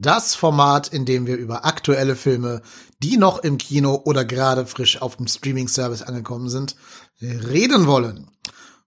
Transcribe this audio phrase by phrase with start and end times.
[0.00, 2.62] das Format, in dem wir über aktuelle Filme,
[3.02, 6.76] die noch im Kino oder gerade frisch auf dem Streaming-Service angekommen sind,
[7.20, 8.30] reden wollen.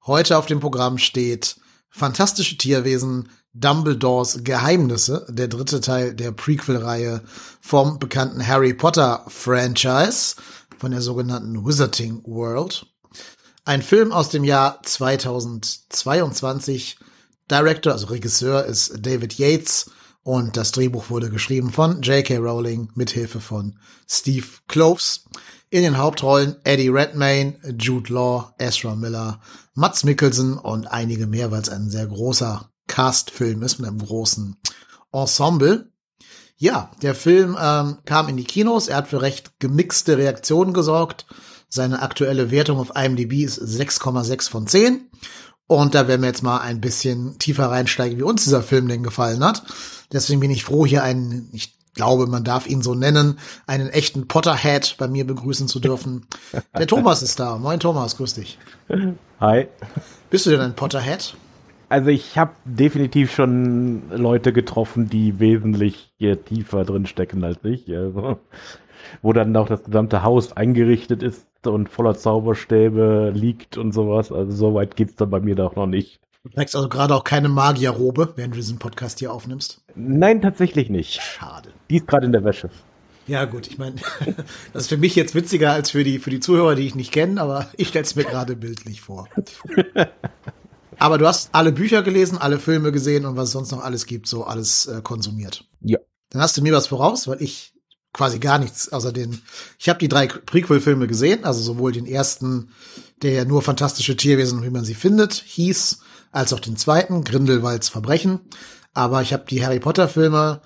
[0.05, 1.57] Heute auf dem Programm steht
[1.89, 7.21] Fantastische Tierwesen, Dumbledores Geheimnisse, der dritte Teil der Prequel-Reihe
[7.59, 10.35] vom bekannten Harry Potter-Franchise
[10.77, 12.85] von der sogenannten Wizarding World.
[13.65, 16.97] Ein Film aus dem Jahr 2022
[17.49, 19.91] Director, also Regisseur ist David Yates
[20.23, 22.37] und das Drehbuch wurde geschrieben von J.K.
[22.37, 25.25] Rowling mithilfe von Steve Kloves.
[25.69, 29.39] In den Hauptrollen Eddie Redmayne, Jude Law, Ezra Miller,
[29.73, 34.57] Mats Mikkelsen und einige mehr, weil es ein sehr großer Cast-Film ist mit einem großen
[35.13, 35.91] Ensemble.
[36.57, 38.89] Ja, der Film ähm, kam in die Kinos.
[38.89, 41.25] Er hat für recht gemixte Reaktionen gesorgt.
[41.69, 45.09] Seine aktuelle Wertung auf IMDb ist 6,6 von 10.
[45.71, 49.03] Und da werden wir jetzt mal ein bisschen tiefer reinsteigen, wie uns dieser Film denn
[49.03, 49.63] gefallen hat.
[50.11, 54.27] Deswegen bin ich froh, hier einen, ich glaube, man darf ihn so nennen, einen echten
[54.27, 56.25] Potterhead bei mir begrüßen zu dürfen.
[56.77, 57.57] Der Thomas ist da.
[57.57, 58.59] Moin Thomas, grüß dich.
[59.39, 59.69] Hi.
[60.29, 61.35] Bist du denn ein Potterhead?
[61.87, 67.87] Also ich habe definitiv schon Leute getroffen, die wesentlich tiefer drin stecken als ich.
[67.95, 68.39] Also,
[69.21, 74.31] wo dann auch das gesamte Haus eingerichtet ist und voller Zauberstäbe liegt und sowas.
[74.31, 76.19] Also so weit geht's dann bei mir doch noch nicht.
[76.43, 79.83] Du trägst also gerade auch keine Magierrobe, während du diesen Podcast hier aufnimmst?
[79.95, 81.21] Nein, tatsächlich nicht.
[81.21, 81.69] Schade.
[81.89, 82.69] Die ist gerade in der Wäsche.
[83.27, 83.95] Ja, gut, ich meine,
[84.73, 87.11] das ist für mich jetzt witziger als für die, für die Zuhörer, die ich nicht
[87.11, 89.27] kenne, aber ich stelle es mir gerade bildlich vor.
[90.97, 94.05] aber du hast alle Bücher gelesen, alle Filme gesehen und was es sonst noch alles
[94.05, 95.65] gibt, so alles äh, konsumiert.
[95.81, 95.99] Ja.
[96.29, 97.73] Dann hast du mir was voraus, weil ich
[98.13, 99.41] quasi gar nichts außer den.
[99.79, 102.69] Ich habe die drei Prequel-Filme gesehen, also sowohl den ersten,
[103.21, 105.99] der ja nur fantastische Tierwesen, wie man sie findet, hieß,
[106.31, 108.41] als auch den zweiten, Grindelwalds Verbrechen.
[108.93, 110.61] Aber ich habe die Harry Potter-Filme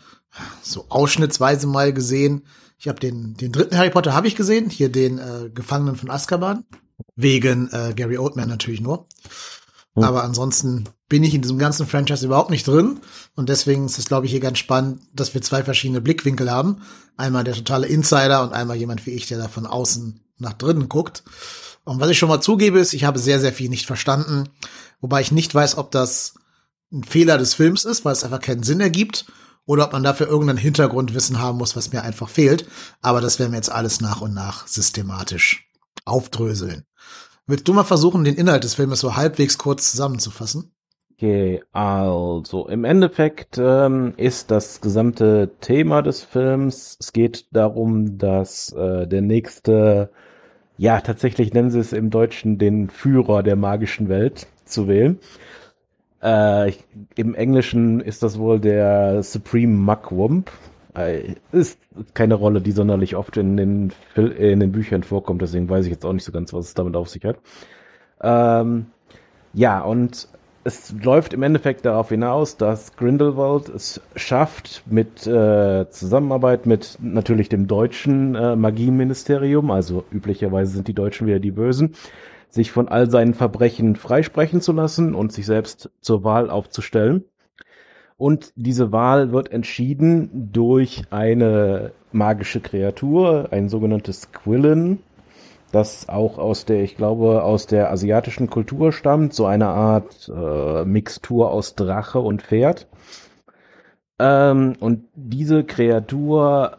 [0.61, 2.45] so ausschnittsweise mal gesehen.
[2.77, 6.09] Ich habe den, den dritten Harry Potter habe ich gesehen, hier den äh, Gefangenen von
[6.09, 6.65] Azkaban.
[7.15, 9.07] Wegen äh, Gary Oldman natürlich nur.
[9.95, 10.03] Hm.
[10.03, 12.99] Aber ansonsten bin ich in diesem ganzen Franchise überhaupt nicht drin.
[13.35, 16.81] Und deswegen ist es, glaube ich, hier ganz spannend, dass wir zwei verschiedene Blickwinkel haben.
[17.17, 20.89] Einmal der totale Insider und einmal jemand wie ich, der da von außen nach drinnen
[20.89, 21.23] guckt.
[21.83, 24.49] Und was ich schon mal zugebe, ist, ich habe sehr, sehr viel nicht verstanden.
[24.99, 26.33] Wobei ich nicht weiß, ob das
[26.91, 29.25] ein Fehler des Films ist, weil es einfach keinen Sinn ergibt.
[29.67, 32.67] Oder ob man dafür irgendein Hintergrundwissen haben muss, was mir einfach fehlt.
[33.01, 35.67] Aber das werden wir jetzt alles nach und nach systematisch
[36.05, 36.85] aufdröseln.
[37.47, 40.71] Willst du mal versuchen, den Inhalt des Filmes so halbwegs kurz zusammenzufassen?
[41.13, 48.73] Okay, also im Endeffekt ähm, ist das gesamte Thema des Films, es geht darum, dass
[48.73, 50.09] äh, der nächste,
[50.77, 55.19] ja tatsächlich nennen sie es im Deutschen den Führer der magischen Welt zu wählen.
[56.23, 56.83] Äh, ich,
[57.15, 60.51] Im Englischen ist das wohl der Supreme Mugwump.
[60.95, 61.79] Äh, ist
[62.13, 66.05] keine Rolle, die sonderlich oft in den, in den Büchern vorkommt, deswegen weiß ich jetzt
[66.05, 67.37] auch nicht so ganz, was es damit auf sich hat.
[68.21, 68.87] Ähm,
[69.53, 70.29] ja, und
[70.63, 77.49] es läuft im Endeffekt darauf hinaus, dass Grindelwald es schafft, mit äh, Zusammenarbeit mit natürlich
[77.49, 81.93] dem deutschen äh, Magieministerium, also üblicherweise sind die Deutschen wieder die Bösen,
[82.49, 87.25] sich von all seinen Verbrechen freisprechen zu lassen und sich selbst zur Wahl aufzustellen.
[88.17, 94.99] Und diese Wahl wird entschieden durch eine magische Kreatur, ein sogenanntes Quillen,
[95.73, 100.85] das auch aus der, ich glaube, aus der asiatischen Kultur stammt, so eine Art äh,
[100.85, 102.87] Mixtur aus Drache und Pferd.
[104.17, 106.77] Ähm, und diese Kreatur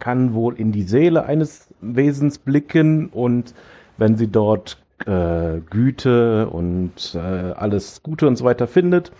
[0.00, 3.54] kann wohl in die Seele eines Wesens blicken und
[3.96, 9.12] wenn sie dort äh, Güte und äh, alles Gute und so weiter findet,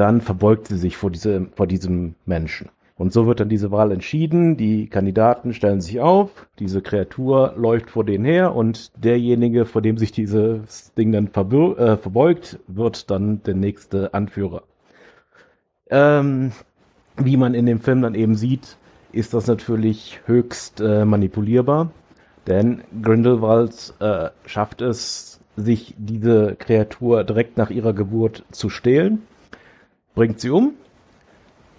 [0.00, 2.70] dann verbeugt sie sich vor, diese, vor diesem Menschen.
[2.96, 4.56] Und so wird dann diese Wahl entschieden.
[4.56, 9.96] Die Kandidaten stellen sich auf, diese Kreatur läuft vor denen her und derjenige, vor dem
[9.96, 14.62] sich dieses Ding dann äh, verbeugt, wird dann der nächste Anführer.
[15.88, 16.52] Ähm,
[17.16, 18.76] wie man in dem Film dann eben sieht,
[19.12, 21.90] ist das natürlich höchst äh, manipulierbar,
[22.46, 29.22] denn Grindelwald äh, schafft es, sich diese Kreatur direkt nach ihrer Geburt zu stehlen,
[30.14, 30.74] bringt sie um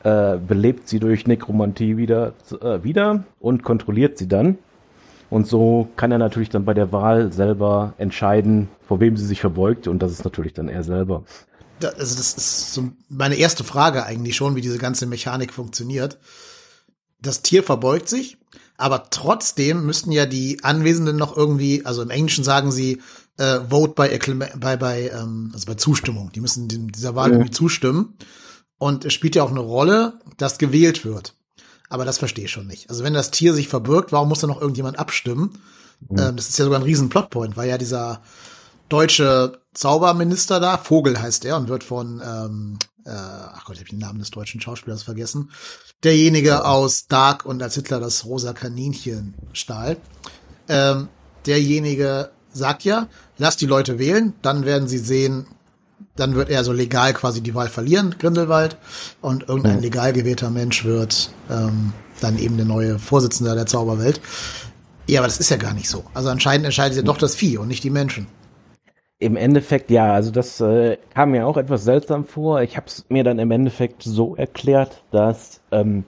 [0.03, 4.57] äh, belebt sie durch Nekromantie wieder, äh, wieder und kontrolliert sie dann.
[5.29, 9.39] Und so kann er natürlich dann bei der Wahl selber entscheiden, vor wem sie sich
[9.39, 9.87] verbeugt.
[9.87, 11.23] Und das ist natürlich dann er selber.
[11.81, 16.19] Also das ist so meine erste Frage eigentlich schon, wie diese ganze Mechanik funktioniert.
[17.21, 18.37] Das Tier verbeugt sich,
[18.77, 23.01] aber trotzdem müssten ja die Anwesenden noch irgendwie, also im Englischen sagen sie,
[23.41, 26.31] äh, vote by, bei, bei, ähm, also bei Zustimmung.
[26.33, 27.35] Die müssen dieser Wahl ja.
[27.35, 28.15] irgendwie zustimmen.
[28.77, 31.33] Und es spielt ja auch eine Rolle, dass gewählt wird.
[31.89, 32.89] Aber das verstehe ich schon nicht.
[32.89, 35.57] Also wenn das Tier sich verbirgt, warum muss da noch irgendjemand abstimmen?
[36.07, 36.19] Mhm.
[36.19, 38.21] Ähm, das ist ja sogar ein riesen Plotpoint, weil ja dieser
[38.89, 43.89] deutsche Zauberminister da, Vogel heißt er und wird von, ähm, äh, ach Gott, ich habe
[43.89, 45.51] den Namen des deutschen Schauspielers vergessen,
[46.03, 46.63] derjenige ja.
[46.63, 49.97] aus Dark und als Hitler das rosa Kaninchen stahl.
[50.67, 51.07] Ähm,
[51.45, 53.07] derjenige sagt ja,
[53.37, 55.45] lass die Leute wählen, dann werden sie sehen,
[56.15, 58.77] dann wird er so legal quasi die Wahl verlieren, Grindelwald,
[59.21, 59.83] und irgendein mhm.
[59.83, 64.21] legal gewählter Mensch wird ähm, dann eben der neue Vorsitzende der Zauberwelt.
[65.07, 66.03] Ja, aber das ist ja gar nicht so.
[66.13, 68.27] Also anscheinend entscheidet ja doch das Vieh und nicht die Menschen.
[69.19, 72.61] Im Endeffekt ja, also das äh, kam mir auch etwas seltsam vor.
[72.61, 76.05] Ich habe es mir dann im Endeffekt so erklärt, dass ähm,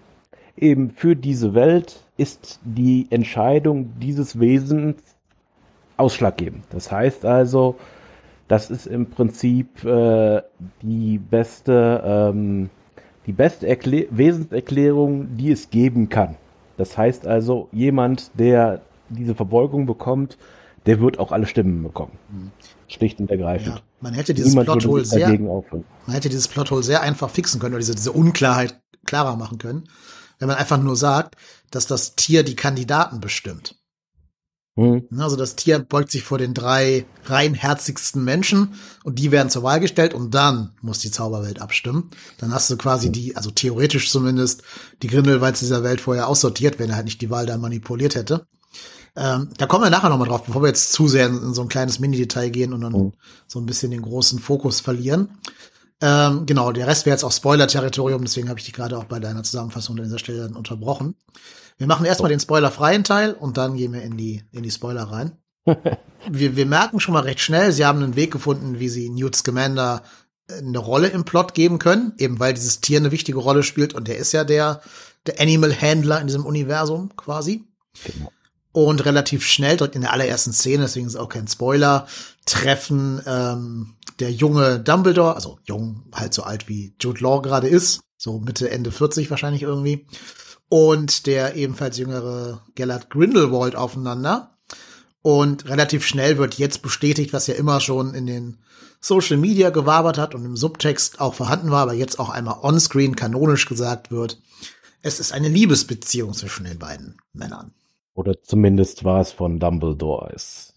[0.58, 4.98] eben für diese Welt ist die Entscheidung dieses Wesens
[5.98, 6.64] ausschlaggebend.
[6.72, 7.76] Das heißt also,
[8.48, 10.42] das ist im Prinzip äh,
[10.82, 12.70] die beste, ähm,
[13.26, 16.36] die beste Erklä Wesenserklärung, die es geben kann.
[16.78, 20.38] Das heißt also, jemand, der diese Verbeugung bekommt,
[20.86, 22.18] der wird auch alle Stimmen bekommen.
[22.30, 22.52] Mhm.
[22.88, 23.76] Schlicht und ergreifend.
[23.78, 25.64] Ja, man hätte dieses Plothole sehr, man
[26.08, 29.86] hätte dieses Plothole sehr einfach fixen können oder diese, diese Unklarheit klarer machen können,
[30.40, 31.36] wenn man einfach nur sagt,
[31.72, 33.76] dass das Tier die Kandidaten bestimmt.
[34.76, 35.08] Mhm.
[35.18, 38.74] Also das Tier beugt sich vor den drei reinherzigsten Menschen
[39.04, 42.10] und die werden zur Wahl gestellt und dann muss die Zauberwelt abstimmen.
[42.40, 43.14] Dann hast du quasi mhm.
[43.14, 44.64] die, also theoretisch zumindest,
[45.02, 48.48] die Grindelwalds dieser Welt vorher aussortiert, wenn er halt nicht die Wahl da manipuliert hätte.
[49.16, 51.62] Ähm, da kommen wir nachher nochmal drauf, bevor wir jetzt zu sehr in, in so
[51.62, 53.14] ein kleines Mini-Detail gehen und dann mhm.
[53.48, 55.30] so ein bisschen den großen Fokus verlieren.
[56.06, 59.22] Ähm, genau, der Rest wäre jetzt auch Spoiler-Territorium, deswegen habe ich dich gerade auch bei
[59.22, 61.16] deiner Zusammenfassung an dieser Stelle dann unterbrochen.
[61.78, 65.04] Wir machen erstmal den spoilerfreien Teil und dann gehen wir in die, in die Spoiler
[65.04, 65.38] rein.
[66.30, 69.34] wir, wir merken schon mal recht schnell, sie haben einen Weg gefunden, wie sie Newt
[69.34, 70.04] Scamander
[70.50, 73.94] äh, eine Rolle im Plot geben können, eben weil dieses Tier eine wichtige Rolle spielt
[73.94, 74.82] und der ist ja der,
[75.26, 77.64] der Animal Handler in diesem Universum quasi.
[78.04, 78.30] Genau.
[78.74, 82.08] Und relativ schnell, direkt in der allerersten Szene, deswegen ist auch kein Spoiler,
[82.46, 88.00] treffen ähm, der junge Dumbledore, also jung, halt so alt wie Jude Law gerade ist,
[88.18, 90.08] so Mitte, Ende 40 wahrscheinlich irgendwie,
[90.70, 94.58] und der ebenfalls jüngere Gellert Grindelwald aufeinander.
[95.22, 98.60] Und relativ schnell wird jetzt bestätigt, was ja immer schon in den
[99.02, 103.18] Social Media gewabert hat und im Subtext auch vorhanden war, aber jetzt auch einmal onscreen
[103.18, 104.42] kanonisch gesagt wird.
[105.02, 107.74] Es ist eine Liebesbeziehung zwischen den beiden Männern.
[108.14, 110.73] Oder zumindest war es von Dumbledore ist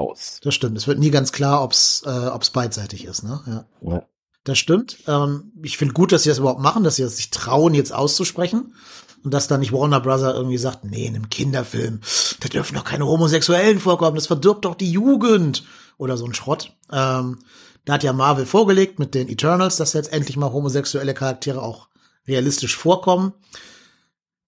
[0.00, 0.40] aus.
[0.42, 0.76] Das stimmt.
[0.76, 3.40] Es wird nie ganz klar, ob es äh, ob's beidseitig ist, ne?
[3.46, 3.90] Ja.
[3.90, 4.02] ja.
[4.44, 4.96] Das stimmt.
[5.06, 7.92] Ähm, ich finde gut, dass sie das überhaupt machen, dass sie das sich trauen, jetzt
[7.92, 8.74] auszusprechen
[9.22, 12.00] und dass da nicht Warner Brother irgendwie sagt, nee, in einem Kinderfilm,
[12.40, 15.64] da dürfen doch keine Homosexuellen vorkommen, das verdirbt doch die Jugend
[15.98, 16.72] oder so ein Schrott.
[16.90, 17.38] Ähm,
[17.84, 21.88] da hat ja Marvel vorgelegt mit den Eternals, dass jetzt endlich mal homosexuelle Charaktere auch
[22.26, 23.32] realistisch vorkommen.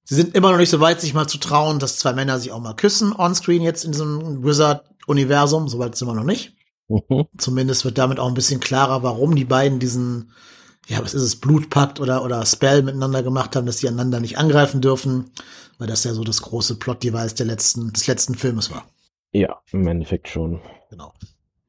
[0.05, 2.53] Sie sind immer noch nicht so weit, sich mal zu trauen, dass zwei Männer sich
[2.53, 5.69] auch mal küssen onscreen jetzt in diesem Wizard-Universum.
[5.69, 6.57] Soweit sind wir noch nicht.
[6.89, 7.27] Mhm.
[7.39, 10.33] Zumindest wird damit auch ein bisschen klarer, warum die beiden diesen
[10.89, 14.39] ja, was ist es, Blutpakt oder, oder Spell miteinander gemacht haben, dass die einander nicht
[14.39, 15.31] angreifen dürfen,
[15.79, 18.87] weil das ja so das große Plot-Device der letzten, des letzten Filmes war.
[19.33, 20.61] Ja, im Endeffekt schon.
[20.91, 21.13] Genau.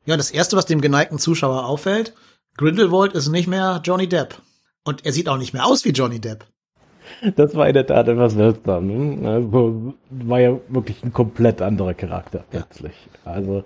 [0.06, 2.14] Ja, das erste, was dem geneigten Zuschauer auffällt,
[2.58, 4.42] Grindelwald ist nicht mehr Johnny Depp.
[4.84, 6.46] Und er sieht auch nicht mehr aus wie Johnny Depp.
[7.36, 8.88] Das war in der Tat etwas seltsam.
[8.88, 9.30] Ne?
[9.30, 12.94] Also, war ja wirklich ein komplett anderer Charakter plötzlich.
[13.26, 13.32] Ja.
[13.32, 13.64] Also,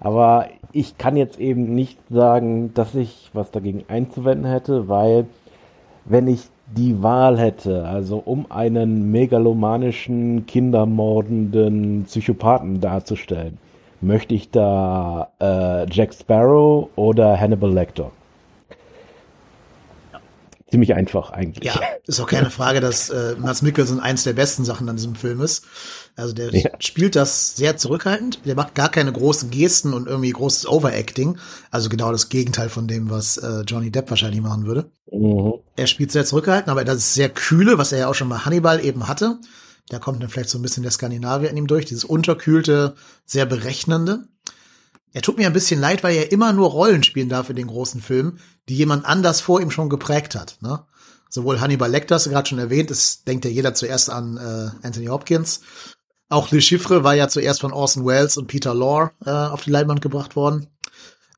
[0.00, 5.26] aber ich kann jetzt eben nicht sagen, dass ich was dagegen einzuwenden hätte, weil
[6.04, 13.58] wenn ich die Wahl hätte, also um einen megalomanischen, kindermordenden Psychopathen darzustellen,
[14.00, 18.10] möchte ich da äh, Jack Sparrow oder Hannibal Lecter
[20.70, 21.64] ziemlich einfach eigentlich.
[21.64, 25.14] Ja, ist auch keine Frage, dass äh, Mats Mikkelsen eins der besten Sachen an diesem
[25.14, 25.64] Film ist.
[26.16, 26.70] Also der ja.
[26.78, 28.40] spielt das sehr zurückhaltend.
[28.44, 31.38] Der macht gar keine großen Gesten und irgendwie großes Overacting.
[31.70, 34.90] Also genau das Gegenteil von dem, was äh, Johnny Depp wahrscheinlich machen würde.
[35.10, 35.54] Mhm.
[35.76, 38.38] Er spielt sehr zurückhaltend, aber das ist sehr kühle, was er ja auch schon bei
[38.38, 39.38] Hannibal eben hatte.
[39.90, 42.94] Da kommt dann vielleicht so ein bisschen der Skandinavier in ihm durch, dieses unterkühlte,
[43.26, 44.24] sehr berechnende.
[45.14, 47.68] Er tut mir ein bisschen leid, weil er immer nur Rollen spielen darf in den
[47.68, 50.58] großen Filmen, die jemand anders vor ihm schon geprägt hat.
[50.60, 50.84] Ne?
[51.30, 54.86] Sowohl Hannibal Lecter, hast du gerade schon erwähnt, es denkt ja jeder zuerst an äh,
[54.86, 55.60] Anthony Hopkins.
[56.28, 59.70] Auch Le Chiffre war ja zuerst von Orson Welles und Peter Lorre äh, auf die
[59.70, 60.66] Leinwand gebracht worden.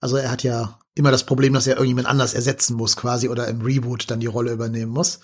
[0.01, 3.47] Also er hat ja immer das Problem, dass er irgendjemand anders ersetzen muss quasi oder
[3.47, 5.21] im Reboot dann die Rolle übernehmen muss.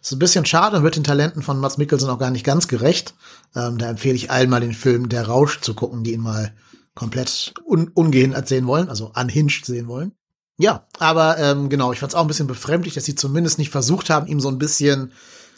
[0.00, 2.68] Ist ein bisschen schade und wird den Talenten von Mats Mikkelsen auch gar nicht ganz
[2.68, 3.14] gerecht.
[3.56, 6.52] Ähm, da empfehle ich allen mal den Film Der Rausch zu gucken, die ihn mal
[6.98, 10.12] komplett un ungehindert sehen wollen, also unhinged sehen wollen.
[10.58, 13.70] Ja, aber ähm, genau, ich fand es auch ein bisschen befremdlich, dass sie zumindest nicht
[13.70, 15.12] versucht haben, ihm so ein bisschen,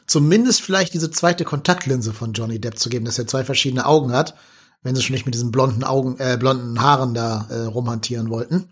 [0.07, 4.13] zumindest vielleicht diese zweite Kontaktlinse von Johnny Depp zu geben, dass er zwei verschiedene Augen
[4.13, 4.35] hat,
[4.83, 8.69] wenn sie schon nicht mit diesen blonden Augen, äh, blonden Haaren da äh, rumhantieren wollten.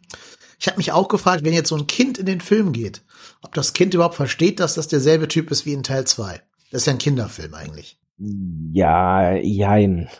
[0.61, 3.01] Ich habe mich auch gefragt, wenn jetzt so ein Kind in den Film geht,
[3.41, 6.43] ob das Kind überhaupt versteht, dass das derselbe Typ ist wie in Teil 2.
[6.71, 7.99] Das ist ja ein Kinderfilm eigentlich.
[8.19, 10.11] Ja, jein.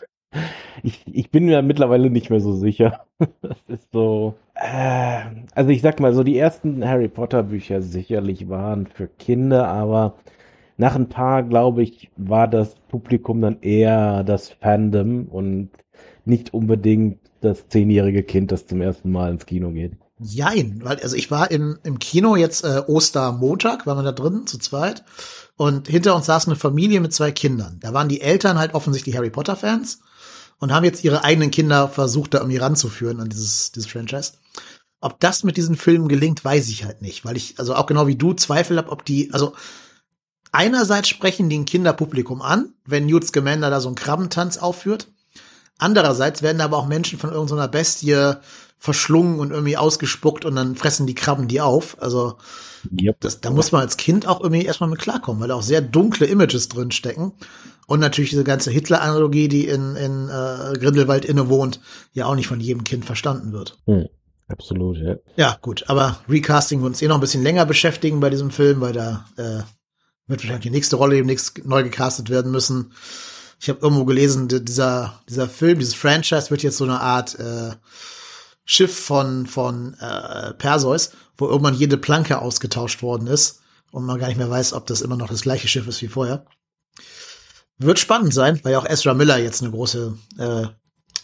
[0.83, 3.05] Ich, ich bin mir mittlerweile nicht mehr so sicher.
[3.41, 4.35] Das ist so.
[4.53, 5.21] Äh,
[5.53, 10.15] also ich sag mal, so die ersten Harry Potter Bücher sicherlich waren für Kinder, aber
[10.77, 15.69] nach ein paar, glaube ich, war das Publikum dann eher das Fandom und
[16.23, 19.93] nicht unbedingt das zehnjährige Kind, das zum ersten Mal ins Kino geht.
[20.21, 24.47] Jein, weil also ich war im, im Kino jetzt äh, Ostermontag, waren wir da drin
[24.47, 25.03] zu zweit
[25.55, 27.77] und hinter uns saß eine Familie mit zwei Kindern.
[27.81, 30.01] Da waren die Eltern halt offensichtlich Harry Potter Fans
[30.59, 34.33] und haben jetzt ihre eigenen Kinder versucht, da irgendwie ranzuführen an dieses, dieses Franchise.
[35.01, 38.07] Ob das mit diesen Filmen gelingt, weiß ich halt nicht, weil ich, also auch genau
[38.07, 39.53] wie du, Zweifel habe, ob die, also
[40.51, 45.07] einerseits sprechen die ein Kinderpublikum an, wenn Newt Scamander da so einen Krabbentanz aufführt.
[45.77, 48.33] Andererseits werden aber auch Menschen von irgendeiner Bestie
[48.79, 52.01] verschlungen und irgendwie ausgespuckt und dann fressen die Krabben die auf.
[52.01, 52.37] Also
[52.99, 53.17] yep.
[53.19, 55.81] das, da muss man als Kind auch irgendwie erstmal mit klarkommen, weil da auch sehr
[55.81, 57.33] dunkle Images drin stecken.
[57.87, 61.81] Und natürlich diese ganze Hitler-Analogie, die in, in äh, Grindelwald innewohnt,
[62.13, 63.77] ja auch nicht von jedem Kind verstanden wird.
[63.85, 64.07] Hm.
[64.47, 65.15] Absolut, ja.
[65.35, 68.81] Ja, gut, aber Recasting wir uns eh noch ein bisschen länger beschäftigen bei diesem Film,
[68.81, 69.61] weil da äh,
[70.27, 72.93] wird wahrscheinlich die nächste Rolle demnächst neu gecastet werden müssen.
[73.59, 77.73] Ich habe irgendwo gelesen, dieser, dieser Film, dieses Franchise wird jetzt so eine Art äh,
[78.71, 83.61] Schiff von, von äh, Perseus, wo irgendwann jede Planke ausgetauscht worden ist
[83.91, 86.07] und man gar nicht mehr weiß, ob das immer noch das gleiche Schiff ist wie
[86.07, 86.45] vorher.
[87.79, 90.67] Wird spannend sein, weil ja auch Ezra Miller jetzt eine große äh,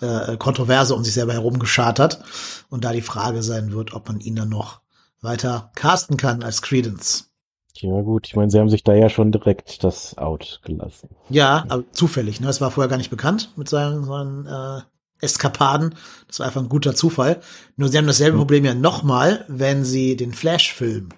[0.02, 2.24] äh, Kontroverse um sich selber herum geschart hat
[2.72, 4.82] und da die Frage sein wird, ob man ihn dann noch
[5.22, 7.30] weiter casten kann als Credence.
[7.76, 11.10] Ja gut, ich meine, sie haben sich da ja schon direkt das Out gelassen.
[11.30, 12.50] Ja, aber zufällig, ne?
[12.50, 14.82] Es war vorher gar nicht bekannt mit seinen, seinen äh,
[15.22, 15.96] Eskapaden.
[16.28, 17.42] Das war einfach ein guter Zufall.
[17.78, 21.10] Nur sie haben dasselbe Problem ja nochmal, wenn sie den Flash-Film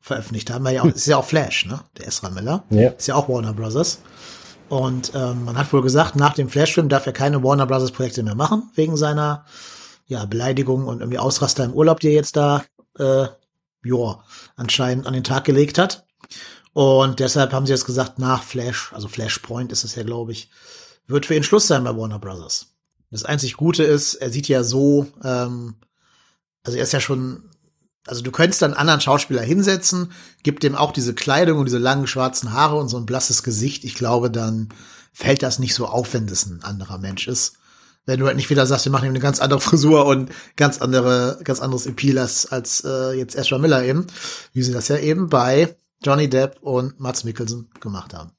[0.00, 1.80] veröffentlicht haben, weil ja auch, ist ja auch Flash, ne?
[1.96, 2.64] Der Ezra Miller.
[2.70, 2.90] Ja.
[2.90, 4.00] Ist ja auch Warner Brothers.
[4.68, 8.22] Und ähm, man hat wohl gesagt, nach dem Flash-Film darf er keine Warner Brothers Projekte
[8.22, 9.44] mehr machen, wegen seiner
[10.06, 12.64] ja, Beleidigung und irgendwie Ausraster im Urlaub, die er jetzt da
[12.98, 13.26] äh,
[13.82, 14.24] joa,
[14.56, 16.06] anscheinend an den Tag gelegt hat.
[16.72, 20.50] Und deshalb haben sie jetzt gesagt, nach Flash, also Flashpoint ist es ja, glaube ich,
[21.06, 22.74] wird für ihn Schluss sein bei Warner Brothers.
[23.10, 25.76] Das einzig Gute ist, er sieht ja so, ähm,
[26.62, 27.50] also er ist ja schon,
[28.06, 30.12] also du könntest dann einen anderen Schauspieler hinsetzen,
[30.42, 33.84] gibt dem auch diese Kleidung und diese langen schwarzen Haare und so ein blasses Gesicht.
[33.84, 34.68] Ich glaube, dann
[35.12, 37.54] fällt das nicht so auf, wenn das ein anderer Mensch ist.
[38.04, 40.80] Wenn du halt nicht wieder sagst, wir machen ihm eine ganz andere Frisur und ganz
[40.80, 44.06] andere, ganz anderes Appeal als, als äh, jetzt Ezra Miller eben,
[44.52, 48.37] wie sie das ja eben bei Johnny Depp und Mats Mikkelsen gemacht haben.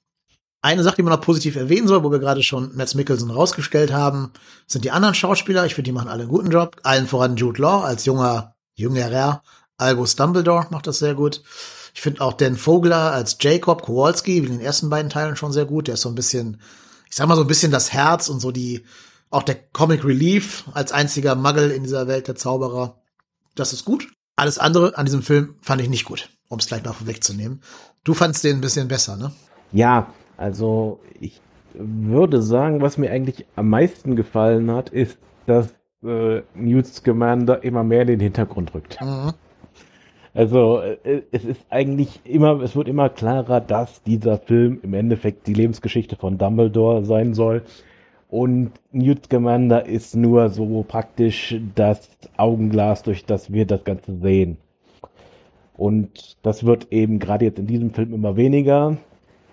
[0.62, 3.94] Eine Sache, die man noch positiv erwähnen soll, wo wir gerade schon Mads Mikkelsen rausgestellt
[3.94, 4.34] haben,
[4.68, 5.66] sind die anderen Schauspieler.
[5.66, 6.78] Ich finde, die machen alle einen guten Job.
[6.84, 9.42] Allen voran Jude Law als junger, jüngerer
[9.80, 11.42] Albus Dumbledore macht das sehr gut.
[11.94, 15.54] Ich finde auch Dan Vogler als Jacob Kowalski, wie in den ersten beiden Teilen schon
[15.54, 15.88] sehr gut.
[15.88, 16.62] Der ist so ein bisschen,
[17.10, 18.86] ich sag mal so ein bisschen das Herz und so die,
[19.30, 23.01] auch der Comic Relief als einziger Muggle in dieser Welt der Zauberer.
[23.56, 24.08] Das ist gut.
[24.36, 27.62] Alles andere an diesem Film fand ich nicht gut, um es gleich mal vorwegzunehmen.
[28.04, 29.32] Du fandst den ein bisschen besser, ne?
[29.72, 31.41] Ja, also ich
[31.74, 37.84] würde sagen, was mir eigentlich am meisten gefallen hat, ist, dass äh, Newt Scamander immer
[37.84, 39.01] mehr in den Hintergrund rückt.
[39.01, 39.34] Mhm.
[40.34, 45.46] Also äh, es ist eigentlich immer, es wird immer klarer, dass dieser Film im Endeffekt
[45.46, 47.63] die Lebensgeschichte von Dumbledore sein soll.
[48.29, 54.58] Und Newt Scamander ist nur so praktisch das Augenglas, durch das wir das Ganze sehen.
[55.75, 58.98] Und das wird eben gerade jetzt in diesem Film immer weniger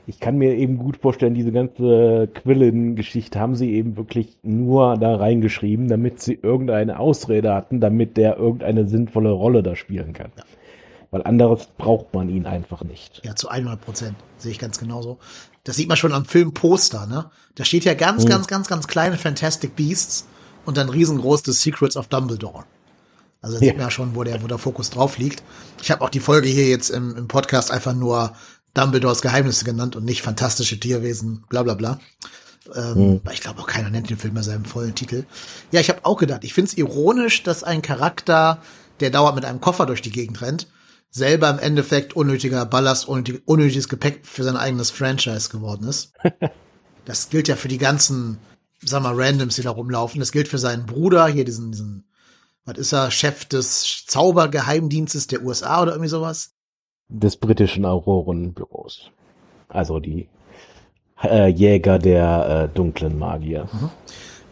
[0.06, 5.16] ich kann mir eben gut vorstellen, diese ganze Quillen-Geschichte haben sie eben wirklich nur da
[5.16, 10.30] reingeschrieben, damit sie irgendeine Ausrede hatten, damit der irgendeine sinnvolle Rolle da spielen kann.
[10.36, 10.44] Ja.
[11.10, 13.22] Weil anderes braucht man ihn einfach nicht.
[13.24, 14.16] Ja, zu 100 Prozent.
[14.38, 15.18] Sehe ich ganz genauso.
[15.64, 17.30] Das sieht man schon am Filmposter, ne?
[17.56, 18.30] Da steht ja ganz, hm.
[18.30, 20.28] ganz, ganz, ganz kleine Fantastic Beasts
[20.64, 22.64] und dann riesengroß The Secrets of Dumbledore.
[23.40, 23.70] Also da ja.
[23.70, 25.42] sieht man ja schon, wo der, wo der Fokus drauf liegt.
[25.82, 28.32] Ich habe auch die Folge hier jetzt im, im Podcast einfach nur
[28.76, 31.98] Dumbledores Geheimnisse genannt und nicht fantastische Tierwesen, bla bla bla.
[32.74, 33.20] Ähm, mhm.
[33.32, 35.24] Ich glaube auch keiner nennt den Film bei seinem vollen Titel.
[35.72, 38.60] Ja, ich habe auch gedacht, ich finde es ironisch, dass ein Charakter,
[39.00, 40.66] der dauernd mit einem Koffer durch die Gegend rennt,
[41.10, 46.12] selber im Endeffekt unnötiger Ballast, unnötig, unnötiges Gepäck für sein eigenes Franchise geworden ist.
[47.06, 48.38] das gilt ja für die ganzen,
[48.82, 50.20] sag mal, Randoms, die da rumlaufen.
[50.20, 52.10] Das gilt für seinen Bruder, hier diesen, diesen,
[52.66, 56.55] was ist er, Chef des Zaubergeheimdienstes der USA oder irgendwie sowas?
[57.08, 59.10] Des britischen Aurorenbüros.
[59.68, 60.28] Also die
[61.22, 63.68] äh, Jäger der äh, dunklen Magier.
[63.72, 63.90] Mhm.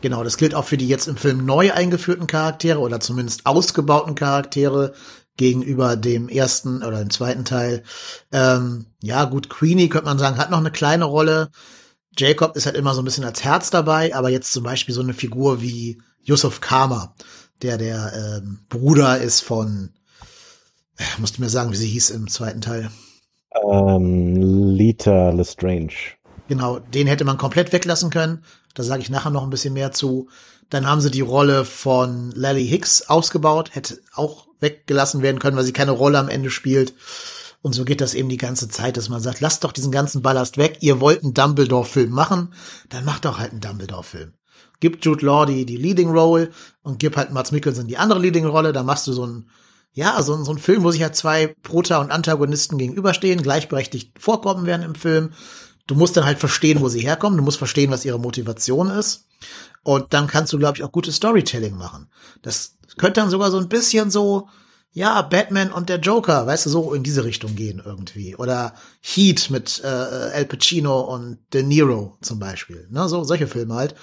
[0.01, 4.15] Genau, das gilt auch für die jetzt im Film neu eingeführten Charaktere oder zumindest ausgebauten
[4.15, 4.93] Charaktere
[5.37, 7.83] gegenüber dem ersten oder dem zweiten Teil.
[8.31, 11.49] Ähm, ja, gut, Queenie könnte man sagen, hat noch eine kleine Rolle.
[12.17, 15.01] Jacob ist halt immer so ein bisschen als Herz dabei, aber jetzt zum Beispiel so
[15.01, 17.15] eine Figur wie Yusuf Kama,
[17.63, 19.91] der der ähm, Bruder ist von,
[20.99, 22.91] äh, musst du mir sagen, wie sie hieß im zweiten Teil.
[23.71, 24.37] Ähm,
[24.75, 25.95] Lita Lestrange.
[26.49, 28.45] Genau, den hätte man komplett weglassen können.
[28.75, 30.29] Da sage ich nachher noch ein bisschen mehr zu.
[30.71, 35.65] Dann haben sie die Rolle von Lally Hicks ausgebaut, hätte auch weggelassen werden können, weil
[35.65, 36.95] sie keine Rolle am Ende spielt.
[37.63, 40.21] Und so geht das eben die ganze Zeit, dass man sagt, lasst doch diesen ganzen
[40.21, 40.79] Ballast weg.
[40.81, 42.53] Ihr wollt einen Dumbledore-Film machen,
[42.91, 44.35] dann macht doch halt einen Dumbledore-Film.
[44.81, 46.51] Gib Jude Law die, die Leading Role
[46.83, 48.73] und gib halt Mats Mikkelsen die andere Leading Rolle.
[48.73, 49.49] Da machst du so ein,
[49.95, 54.67] ja, so, so ein Film, wo sich halt zwei Prota- und Antagonisten gegenüberstehen, gleichberechtigt vorkommen
[54.67, 55.31] werden im Film
[55.87, 59.27] du musst dann halt verstehen, wo sie herkommen, du musst verstehen, was ihre Motivation ist.
[59.83, 62.09] Und dann kannst du, glaube ich, auch gutes Storytelling machen.
[62.43, 64.49] Das könnte dann sogar so ein bisschen so,
[64.93, 68.37] ja, Batman und der Joker, weißt du, so in diese Richtung gehen irgendwie.
[68.37, 72.87] Oder Heat mit äh, Al Pacino und De Niro zum Beispiel.
[72.91, 73.95] Ne, so solche Filme halt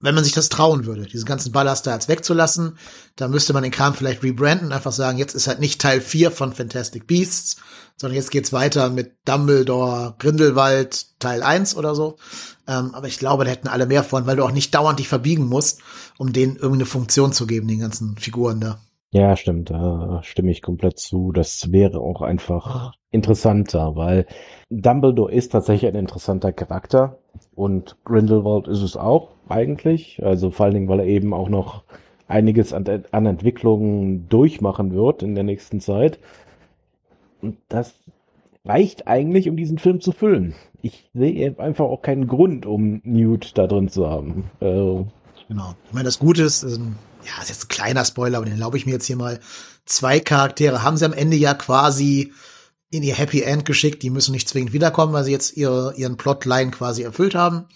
[0.00, 2.76] wenn man sich das trauen würde, diesen ganzen Ballast da jetzt wegzulassen,
[3.16, 6.30] dann müsste man den Kram vielleicht rebranden, einfach sagen, jetzt ist halt nicht Teil 4
[6.30, 7.56] von Fantastic Beasts,
[7.96, 12.16] sondern jetzt geht's weiter mit Dumbledore, Grindelwald, Teil 1 oder so.
[12.68, 15.08] Ähm, aber ich glaube, da hätten alle mehr von, weil du auch nicht dauernd dich
[15.08, 15.80] verbiegen musst,
[16.18, 18.80] um denen irgendwie eine Funktion zu geben, den ganzen Figuren da.
[19.12, 21.32] Ja, stimmt, da stimme ich komplett zu.
[21.32, 24.26] Das wäre auch einfach interessanter, weil
[24.68, 27.18] Dumbledore ist tatsächlich ein interessanter Charakter
[27.56, 30.22] und Grindelwald ist es auch eigentlich.
[30.22, 31.82] Also vor allen Dingen, weil er eben auch noch
[32.28, 36.18] einiges an, an Entwicklungen durchmachen wird in der nächsten Zeit.
[37.40, 37.94] Und das
[38.64, 40.54] reicht eigentlich, um diesen Film zu füllen.
[40.82, 44.50] Ich sehe einfach auch keinen Grund, um Newt da drin zu haben.
[44.60, 45.08] Also,
[45.48, 45.74] genau.
[45.86, 48.76] Ich meine, das Gute ist, ähm, ja, ist jetzt ein kleiner Spoiler, aber den erlaube
[48.76, 49.40] ich mir jetzt hier mal.
[49.86, 52.32] Zwei Charaktere haben sie am Ende ja quasi
[52.90, 54.02] in ihr Happy End geschickt.
[54.02, 57.66] Die müssen nicht zwingend wiederkommen, weil sie jetzt ihre, ihren Plotline quasi erfüllt haben.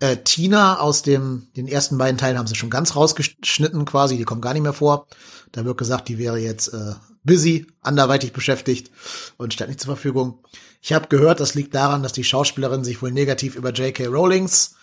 [0.00, 4.24] Äh, Tina aus dem, den ersten beiden Teilen haben sie schon ganz rausgeschnitten quasi, die
[4.24, 5.08] kommen gar nicht mehr vor.
[5.52, 8.90] Da wird gesagt, die wäre jetzt äh, busy, anderweitig beschäftigt
[9.36, 10.44] und stand nicht zur Verfügung.
[10.80, 14.06] Ich habe gehört, das liegt daran, dass die Schauspielerin sich wohl negativ über J.K.
[14.06, 14.76] Rowlings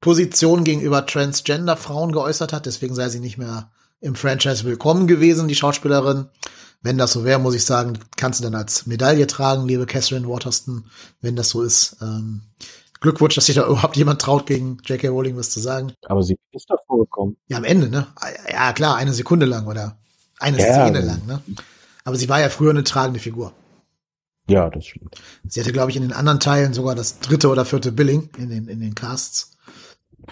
[0.00, 5.54] Position gegenüber Transgender-Frauen geäußert hat, deswegen sei sie nicht mehr im Franchise willkommen gewesen, die
[5.54, 6.26] Schauspielerin.
[6.80, 10.28] Wenn das so wäre, muss ich sagen, kannst du dann als Medaille tragen, liebe Catherine
[10.28, 10.84] Waterston,
[11.20, 11.96] wenn das so ist.
[12.00, 12.42] Ähm,
[13.00, 15.08] Glückwunsch, dass sich da überhaupt jemand traut, gegen J.K.
[15.08, 15.92] Rowling was zu sagen.
[16.06, 17.36] Aber sie ist doch vorgekommen.
[17.48, 18.06] Ja, am Ende, ne?
[18.50, 19.98] Ja, klar, eine Sekunde lang oder
[20.38, 20.72] eine ja.
[20.72, 21.42] Szene lang, ne?
[22.04, 23.52] Aber sie war ja früher eine tragende Figur.
[24.48, 25.16] Ja, das stimmt.
[25.46, 28.48] Sie hatte, glaube ich, in den anderen Teilen sogar das dritte oder vierte Billing in
[28.48, 29.58] den, in den Casts,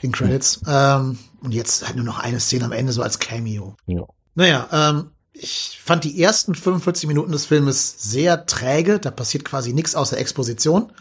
[0.01, 0.63] in Credits.
[0.63, 0.69] Mhm.
[0.69, 3.77] Ähm, und jetzt halt nur noch eine Szene am Ende so als Cameo.
[3.87, 4.03] Ja.
[4.35, 8.99] Naja, ähm, ich fand die ersten 45 Minuten des Filmes sehr träge.
[8.99, 10.93] Da passiert quasi nichts außer Exposition.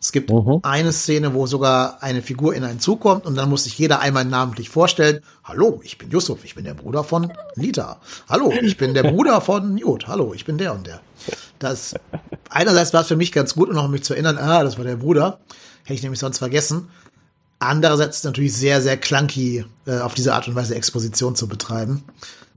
[0.00, 0.60] Es gibt mhm.
[0.62, 4.00] eine Szene, wo sogar eine Figur in einen Zug kommt und dann muss sich jeder
[4.00, 5.20] einmal namentlich vorstellen.
[5.44, 8.00] Hallo, ich bin Yusuf, ich bin der Bruder von Lita.
[8.28, 10.08] Hallo, ich bin der Bruder von Jod.
[10.08, 11.00] Hallo, ich bin der und der.
[11.58, 11.94] Das,
[12.48, 14.96] einerseits war es für mich ganz gut, um mich zu erinnern, ah, das war der
[14.96, 15.38] Bruder.
[15.84, 16.88] Hätte ich nämlich sonst vergessen.
[17.62, 22.04] Andererseits natürlich sehr, sehr clunky, äh, auf diese Art und Weise Exposition zu betreiben.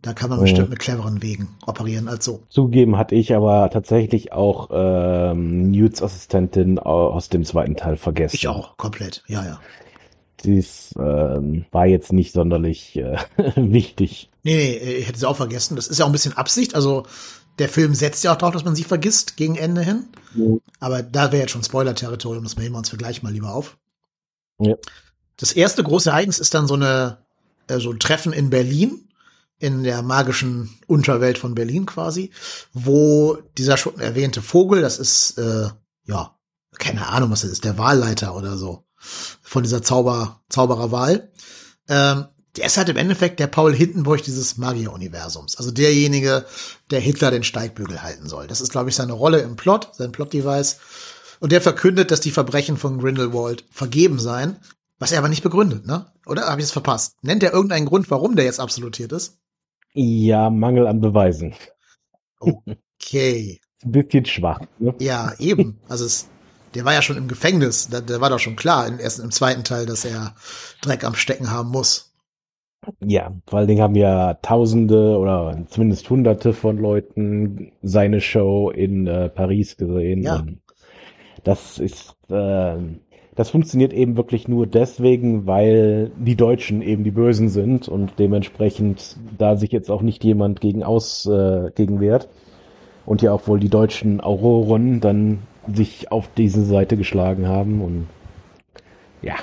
[0.02, 2.44] Da kann man bestimmt mit cleveren Wegen operieren als so.
[2.50, 8.36] Zugeben hatte ich aber tatsächlich auch ähm, Newts Assistentin aus dem zweiten Teil vergessen.
[8.36, 9.60] Ich auch, komplett, ja, ja.
[10.44, 13.18] Dies ähm, war jetzt nicht sonderlich äh,
[13.56, 14.30] wichtig.
[14.44, 15.76] Nee, nee, ich hätte sie auch vergessen.
[15.76, 16.76] Das ist ja auch ein bisschen Absicht.
[16.76, 17.04] Also
[17.58, 20.06] der Film setzt ja auch darauf, dass man sie vergisst gegen Ende hin.
[20.36, 20.58] Ja.
[20.80, 23.78] Aber da wäre jetzt schon Spoiler-Territorium, das nehmen wir uns für gleich mal lieber auf.
[24.60, 24.76] Ja.
[25.38, 27.26] Das erste große Ereignis ist dann so eine
[27.68, 29.10] äh, so ein Treffen in Berlin
[29.58, 32.32] in der magischen Unterwelt von Berlin quasi,
[32.74, 35.70] wo dieser schon erwähnte Vogel, das ist äh,
[36.06, 36.36] ja
[36.78, 41.32] keine Ahnung, was das ist, der Wahlleiter oder so von dieser Zauber Zaubererwahl.
[41.88, 45.58] Ähm, der ist halt im Endeffekt der Paul Hindenburg dieses Magier-Universums.
[45.58, 46.46] Also derjenige,
[46.90, 48.48] der Hitler den Steigbügel halten soll.
[48.48, 50.78] Das ist, glaube ich, seine Rolle im Plot, sein Plot-Device.
[51.46, 54.56] Und der verkündet, dass die Verbrechen von Grindelwald vergeben seien.
[54.98, 56.08] Was er aber nicht begründet, ne?
[56.26, 57.18] Oder habe ich es verpasst?
[57.22, 59.38] Nennt er irgendeinen Grund, warum der jetzt absolutiert ist?
[59.94, 61.54] Ja, Mangel an Beweisen.
[62.40, 63.62] Okay.
[63.86, 64.60] Ein bisschen schwach.
[64.80, 64.96] Ne?
[65.00, 65.80] Ja, eben.
[65.88, 66.28] Also es,
[66.74, 67.90] der war ja schon im Gefängnis.
[67.90, 70.34] Da, der war doch schon klar, im ersten, im zweiten Teil, dass er
[70.82, 72.16] Dreck am Stecken haben muss.
[73.06, 79.06] Ja, vor allen Dingen haben ja Tausende oder zumindest Hunderte von Leuten seine Show in
[79.06, 80.24] äh, Paris gesehen.
[80.24, 80.38] Ja.
[80.38, 80.65] Und
[81.46, 82.76] das ist, äh,
[83.36, 89.16] das funktioniert eben wirklich nur deswegen, weil die Deutschen eben die Bösen sind und dementsprechend
[89.38, 92.28] da sich jetzt auch nicht jemand gegen aus äh, gegen wehrt
[93.06, 95.40] und ja auch wohl die deutschen Auroren dann
[95.74, 98.08] sich auf diese Seite geschlagen haben und
[99.22, 99.36] ja,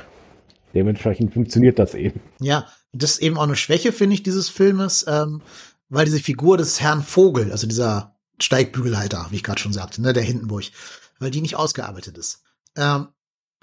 [0.74, 2.20] dementsprechend funktioniert das eben.
[2.40, 5.42] Ja, das ist eben auch eine Schwäche, finde ich, dieses Filmes, ähm,
[5.88, 10.12] weil diese Figur des Herrn Vogel, also dieser Steigbügelhalter, wie ich gerade schon sagte, ne,
[10.12, 10.64] der Hindenburg,
[11.22, 12.42] weil die nicht ausgearbeitet ist.
[12.76, 13.08] Ähm,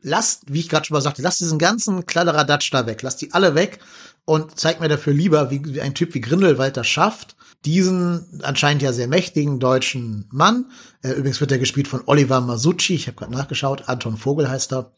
[0.02, 3.34] lasst, wie ich gerade schon mal sagte, lasst diesen ganzen Kladderadatsch da weg, lasst die
[3.34, 3.80] alle weg
[4.26, 8.82] und zeigt mir dafür lieber, wie, wie ein Typ wie Grindelwald das schafft, diesen anscheinend
[8.82, 10.72] ja sehr mächtigen deutschen Mann,
[11.04, 14.74] äh, übrigens wird er gespielt von Oliver Masucci, ich habe gerade nachgeschaut, Anton Vogel heißt
[14.74, 14.94] er,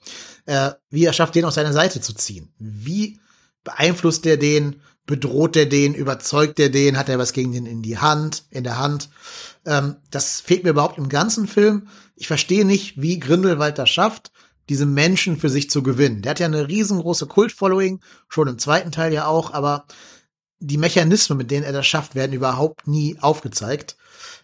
[0.45, 2.53] äh, wie er schafft, den auf seine Seite zu ziehen.
[2.59, 3.19] Wie
[3.63, 7.81] beeinflusst er den, bedroht er den, überzeugt er den, hat er was gegen den in
[7.81, 9.09] die Hand, in der Hand.
[9.65, 11.89] Ähm, das fehlt mir überhaupt im ganzen Film.
[12.15, 14.31] Ich verstehe nicht, wie Grindelwald das schafft,
[14.69, 16.21] diese Menschen für sich zu gewinnen.
[16.21, 19.83] Der hat ja eine riesengroße Kult-Following, schon im zweiten Teil ja auch, aber
[20.59, 23.97] die Mechanismen, mit denen er das schafft, werden überhaupt nie aufgezeigt.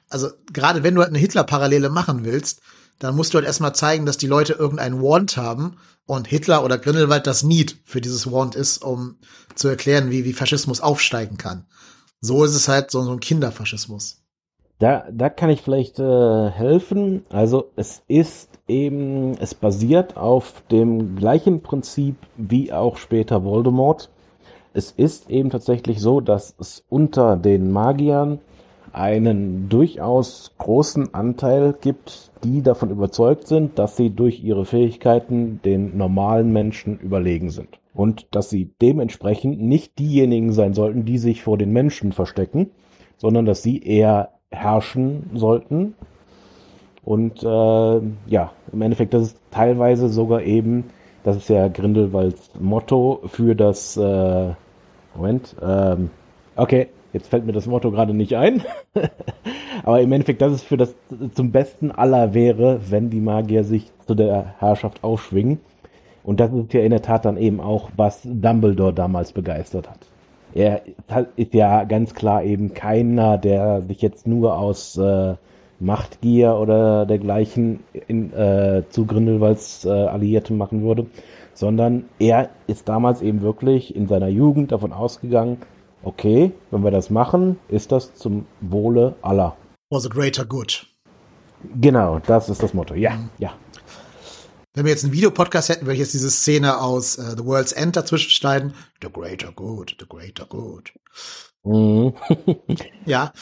[0.09, 2.59] Also gerade wenn du halt eine Hitler-Parallele machen willst,
[2.99, 6.77] dann musst du halt erstmal zeigen, dass die Leute irgendeinen Want haben und Hitler oder
[6.77, 9.17] Grindelwald das Need für dieses Want ist, um
[9.55, 11.65] zu erklären, wie, wie Faschismus aufsteigen kann.
[12.21, 14.23] So ist es halt so, so ein Kinderfaschismus.
[14.79, 17.25] Da, da kann ich vielleicht äh, helfen.
[17.29, 24.09] Also es ist eben, es basiert auf dem gleichen Prinzip wie auch später Voldemort.
[24.73, 28.39] Es ist eben tatsächlich so, dass es unter den Magiern
[28.97, 35.97] einen durchaus großen Anteil gibt, die davon überzeugt sind, dass sie durch ihre Fähigkeiten den
[35.97, 37.79] normalen Menschen überlegen sind.
[37.93, 42.71] Und dass sie dementsprechend nicht diejenigen sein sollten, die sich vor den Menschen verstecken,
[43.17, 45.93] sondern dass sie eher herrschen sollten.
[47.03, 50.85] Und äh, ja, im Endeffekt, das ist teilweise sogar eben,
[51.23, 54.53] das ist ja Grindelwalds Motto für das, äh,
[55.15, 56.09] Moment, ähm,
[56.55, 58.63] okay, jetzt fällt mir das Motto gerade nicht ein.
[59.83, 60.95] Aber im Endeffekt, das ist für das
[61.33, 65.59] zum Besten aller wäre, wenn die Magier sich zu der Herrschaft aufschwingen.
[66.23, 69.99] Und das ist ja in der Tat dann eben auch, was Dumbledore damals begeistert hat.
[70.53, 70.81] Er
[71.35, 75.35] ist ja ganz klar eben keiner, der sich jetzt nur aus äh,
[75.79, 81.05] Machtgier oder dergleichen in, äh, zu Grindelwalds äh, Alliierte machen würde,
[81.53, 85.57] sondern er ist damals eben wirklich in seiner Jugend davon ausgegangen,
[86.07, 89.57] okay, wenn wir das machen, ist das zum Wohle aller.
[89.91, 90.87] For the greater good.
[91.81, 92.93] Genau, das ist das Motto.
[92.93, 93.29] Ja, Mhm.
[93.39, 93.53] ja.
[94.73, 97.71] Wenn wir jetzt einen Videopodcast hätten, würde ich jetzt diese Szene aus äh, The World's
[97.71, 98.73] End dazwischen schneiden.
[99.01, 100.93] The greater good, the greater good.
[101.63, 102.13] Mhm.
[103.05, 103.33] Ja,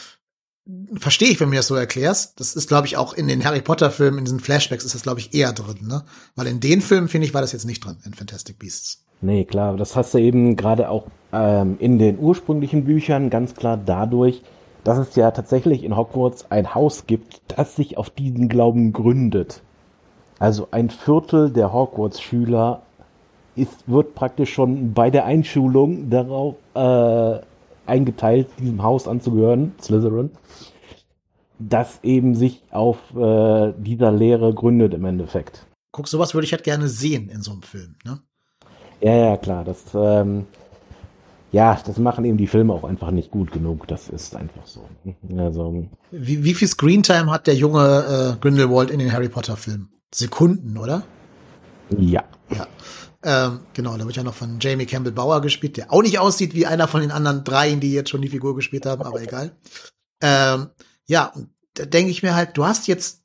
[0.96, 2.40] verstehe ich, wenn du mir das so erklärst.
[2.40, 5.02] Das ist, glaube ich, auch in den Harry Potter Filmen, in diesen Flashbacks ist das,
[5.02, 6.04] glaube ich, eher drin, ne?
[6.34, 9.04] Weil in den Filmen, finde ich, war das jetzt nicht drin, in Fantastic Beasts.
[9.20, 13.78] Nee, klar, das hast du eben gerade auch ähm, in den ursprünglichen Büchern ganz klar
[13.82, 14.42] dadurch,
[14.84, 19.62] dass es ja tatsächlich in Hogwarts ein Haus gibt, das sich auf diesen Glauben gründet.
[20.38, 22.82] Also ein Viertel der Hogwarts-Schüler
[23.86, 27.40] wird praktisch schon bei der Einschulung darauf äh,
[27.86, 30.30] eingeteilt, diesem Haus anzugehören, Slytherin,
[31.58, 35.66] das eben sich auf äh, dieser Lehre gründet im Endeffekt.
[35.90, 38.20] Guck, sowas würde ich halt gerne sehen in so einem Film, ne?
[39.00, 39.64] Ja, ja, klar.
[39.64, 40.46] Das, ähm,
[41.52, 43.86] ja, das machen eben die Filme auch einfach nicht gut genug.
[43.88, 44.88] Das ist einfach so.
[45.36, 49.90] Also, Wie, wie viel Screentime hat der junge äh, Grindelwald in den Harry Potter Filmen?
[50.14, 51.02] Sekunden, oder?
[51.98, 52.24] ja.
[52.50, 52.66] Ja.
[53.22, 56.54] Ähm, genau, da wird ja noch von Jamie Campbell Bauer gespielt, der auch nicht aussieht
[56.54, 59.56] wie einer von den anderen dreien, die jetzt schon die Figur gespielt haben, aber egal.
[60.22, 60.68] Ähm,
[61.06, 63.24] ja, und da denke ich mir halt, du hast jetzt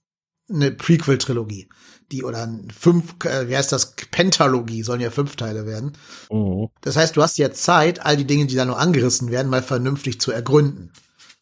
[0.49, 1.69] eine Prequel-Trilogie,
[2.11, 2.47] die oder
[2.77, 5.93] fünf, äh, wie heißt das, Pentalogie, sollen ja fünf Teile werden.
[6.29, 6.69] Mhm.
[6.81, 9.63] Das heißt, du hast jetzt Zeit, all die Dinge, die da nur angerissen werden, mal
[9.63, 10.91] vernünftig zu ergründen.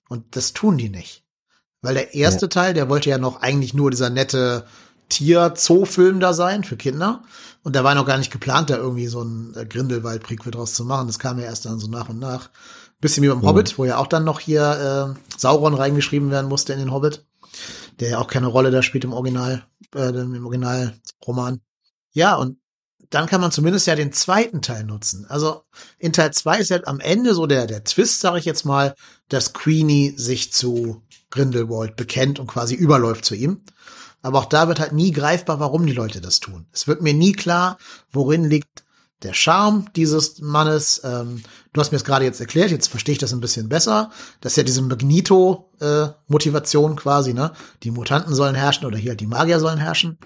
[0.07, 1.23] Und das tun die nicht.
[1.81, 4.65] Weil der erste Teil, der wollte ja noch eigentlich nur dieser nette
[5.09, 7.23] Tier-Zoo-Film da sein für Kinder.
[7.63, 10.85] Und da war noch gar nicht geplant, da irgendwie so ein äh, Grindelwald-Prequel draus zu
[10.85, 11.07] machen.
[11.07, 12.49] Das kam ja erst dann so nach und nach.
[13.01, 16.73] Bisschen wie beim Hobbit, wo ja auch dann noch hier äh, Sauron reingeschrieben werden musste
[16.73, 17.25] in den Hobbit.
[17.99, 21.61] Der ja auch keine Rolle da spielt im Original, äh, im Originalroman.
[22.11, 22.57] Ja, und
[23.09, 25.25] dann kann man zumindest ja den zweiten Teil nutzen.
[25.27, 25.63] Also
[25.97, 28.95] in Teil zwei ist ja am Ende so der, der Twist, sage ich jetzt mal,
[29.29, 33.63] dass Queenie sich zu Grindelwald bekennt und quasi überläuft zu ihm.
[34.21, 36.67] Aber auch da wird halt nie greifbar, warum die Leute das tun.
[36.71, 37.77] Es wird mir nie klar,
[38.11, 38.83] worin liegt
[39.23, 41.01] der Charme dieses Mannes.
[41.03, 41.41] Ähm,
[41.73, 44.09] du hast mir es gerade jetzt erklärt, jetzt verstehe ich das ein bisschen besser.
[44.41, 47.51] Das ist ja diese Magneto-Motivation äh, quasi, ne?
[47.83, 50.17] Die Mutanten sollen herrschen oder hier halt die Magier sollen herrschen.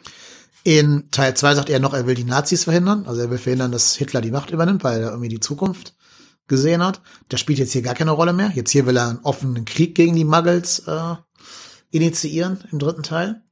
[0.63, 3.05] In Teil 2 sagt er noch, er will die Nazis verhindern.
[3.05, 5.93] Also er will verhindern, dass Hitler die Macht übernimmt, weil er irgendwie die Zukunft
[6.47, 7.01] gesehen hat.
[7.29, 8.51] Das spielt jetzt hier gar keine Rolle mehr.
[8.55, 11.15] Jetzt hier will er einen offenen Krieg gegen die Muggles äh,
[11.91, 13.43] initiieren im dritten Teil.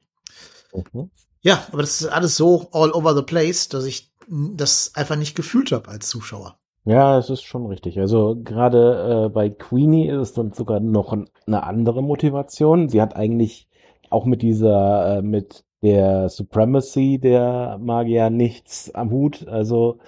[0.74, 1.12] Mhm.
[1.42, 5.36] Ja, aber das ist alles so all over the place, dass ich das einfach nicht
[5.36, 6.58] gefühlt habe als Zuschauer.
[6.86, 8.00] Ja, es ist schon richtig.
[8.00, 11.15] Also gerade äh, bei Queenie ist es dann sogar noch
[11.46, 12.89] eine andere Motivation.
[12.89, 13.67] Sie hat eigentlich
[14.10, 19.48] auch mit dieser, äh, mit der Supremacy der Magier nichts am Hut.
[19.48, 20.00] Also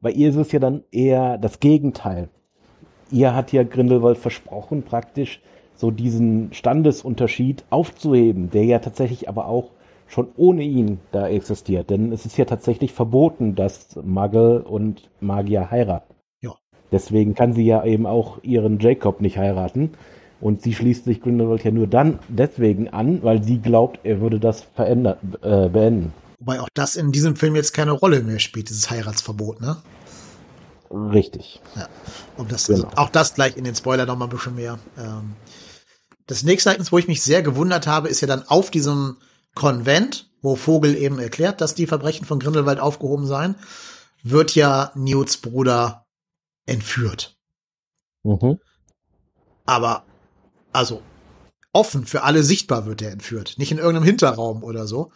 [0.00, 2.30] bei ihr ist es ja dann eher das Gegenteil.
[3.10, 5.42] Ihr hat ja Grindelwald versprochen, praktisch
[5.74, 9.70] so diesen Standesunterschied aufzuheben, der ja tatsächlich aber auch
[10.14, 11.90] schon ohne ihn da existiert.
[11.90, 16.14] Denn es ist ja tatsächlich verboten, dass Muggle und Magier heiraten.
[16.40, 16.54] Ja.
[16.92, 19.90] Deswegen kann sie ja eben auch ihren Jacob nicht heiraten.
[20.40, 24.38] Und sie schließt sich Grindelwald ja nur dann deswegen an, weil sie glaubt, er würde
[24.38, 26.12] das verändern, äh, beenden.
[26.38, 29.78] Wobei auch das in diesem Film jetzt keine Rolle mehr spielt, dieses Heiratsverbot, ne?
[30.90, 31.60] Richtig.
[31.74, 31.88] Ja.
[32.36, 32.84] Um das, genau.
[32.84, 34.78] also auch das gleich in den Spoiler noch mal ein bisschen mehr.
[34.98, 35.32] Ähm,
[36.26, 39.16] das nächste Ereignis, wo ich mich sehr gewundert habe, ist ja dann auf diesem
[39.54, 43.56] Konvent, wo Vogel eben erklärt, dass die Verbrechen von Grindelwald aufgehoben seien,
[44.22, 46.06] wird ja Newts Bruder
[46.66, 47.36] entführt.
[48.22, 48.58] Mhm.
[49.66, 50.04] Aber,
[50.72, 51.02] also,
[51.72, 53.54] offen für alle sichtbar wird er entführt.
[53.58, 55.12] Nicht in irgendeinem Hinterraum oder so.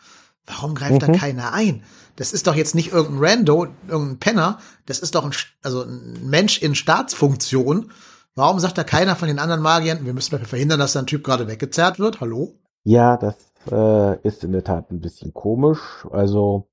[0.46, 1.12] Warum greift mhm.
[1.12, 1.82] da keiner ein?
[2.16, 4.58] Das ist doch jetzt nicht irgendein Rando, irgendein Penner.
[4.86, 7.92] Das ist doch ein, also ein Mensch in Staatsfunktion.
[8.34, 11.06] Warum sagt da keiner von den anderen Magiern, wir müssen dafür verhindern, dass da ein
[11.06, 12.20] Typ gerade weggezerrt wird?
[12.20, 12.54] Hallo?
[12.84, 13.34] Ja, das
[13.70, 16.06] äh, ist in der Tat ein bisschen komisch.
[16.10, 16.68] Also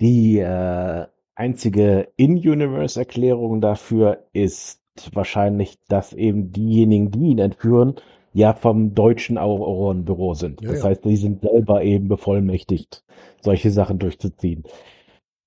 [0.00, 4.80] die äh, einzige In-Universe-Erklärung dafür ist
[5.12, 7.96] wahrscheinlich, dass eben diejenigen, die ihn entführen,
[8.34, 10.62] ja vom deutschen Aurorenbüro sind.
[10.62, 10.88] Ja, das ja.
[10.90, 13.04] heißt, die sind selber eben bevollmächtigt,
[13.40, 14.64] solche Sachen durchzuziehen.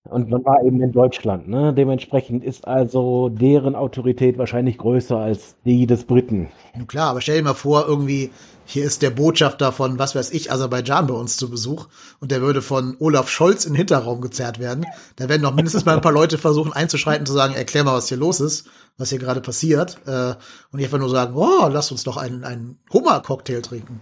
[0.07, 1.73] Und man war eben in Deutschland, ne?
[1.73, 6.49] Dementsprechend ist also deren Autorität wahrscheinlich größer als die des Briten.
[6.87, 8.29] Klar, aber stell dir mal vor, irgendwie,
[8.65, 11.87] hier ist der Botschafter von, was weiß ich, Aserbaidschan bei uns zu Besuch
[12.19, 14.85] und der würde von Olaf Scholz in den Hinterraum gezerrt werden.
[15.15, 18.07] Da werden noch mindestens mal ein paar Leute versuchen einzuschreiten, zu sagen, erklär mal, was
[18.07, 18.67] hier los ist,
[18.99, 19.97] was hier gerade passiert.
[20.05, 20.35] Äh,
[20.71, 24.01] und ich einfach nur sagen, oh, lass uns doch einen, einen Hummer-Cocktail trinken.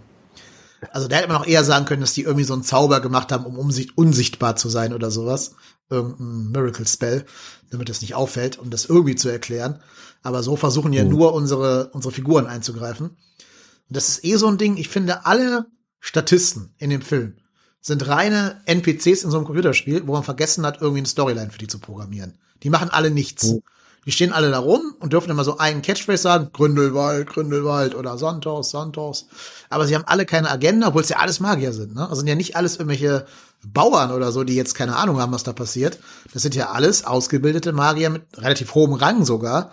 [0.92, 3.32] Also da hätte man auch eher sagen können, dass die irgendwie so einen Zauber gemacht
[3.32, 3.56] haben, um
[3.96, 5.54] unsichtbar zu sein oder sowas
[5.90, 7.24] irgendein Miracle Spell,
[7.70, 9.80] damit es nicht auffällt, um das irgendwie zu erklären.
[10.22, 11.10] Aber so versuchen ja mhm.
[11.10, 13.10] nur unsere, unsere Figuren einzugreifen.
[13.10, 15.66] Und das ist eh so ein Ding, ich finde, alle
[16.00, 17.36] Statisten in dem Film
[17.80, 21.58] sind reine NPCs in so einem Computerspiel, wo man vergessen hat, irgendwie eine Storyline für
[21.58, 22.38] die zu programmieren.
[22.62, 23.44] Die machen alle nichts.
[23.44, 23.62] Mhm.
[24.06, 28.18] Die stehen alle da rum und dürfen immer so einen Catchphrase sagen, Gründelwald, Gründelwald oder
[28.18, 29.26] Santos, Santos.
[29.70, 31.94] Aber sie haben alle keine Agenda, obwohl es ja alles Magier sind.
[31.94, 32.02] Ne?
[32.02, 33.26] Also sind ja nicht alles irgendwelche
[33.72, 35.98] Bauern oder so, die jetzt keine Ahnung haben, was da passiert.
[36.32, 39.70] Das sind ja alles ausgebildete Magier mit relativ hohem Rang sogar.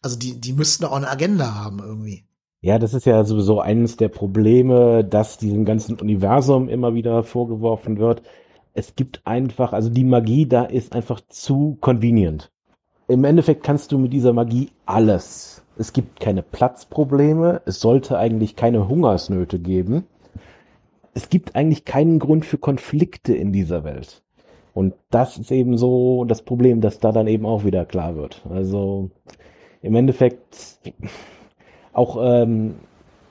[0.00, 2.24] Also die, die müssten auch eine Agenda haben irgendwie.
[2.60, 7.98] Ja, das ist ja sowieso eines der Probleme, dass diesem ganzen Universum immer wieder vorgeworfen
[7.98, 8.22] wird.
[8.74, 12.52] Es gibt einfach, also die Magie da ist einfach zu convenient
[13.12, 15.62] im Endeffekt kannst du mit dieser Magie alles.
[15.76, 20.04] Es gibt keine Platzprobleme, es sollte eigentlich keine Hungersnöte geben.
[21.14, 24.22] Es gibt eigentlich keinen Grund für Konflikte in dieser Welt.
[24.74, 28.42] Und das ist eben so das Problem, dass da dann eben auch wieder klar wird.
[28.48, 29.10] Also
[29.82, 30.78] im Endeffekt
[31.92, 32.76] auch ähm,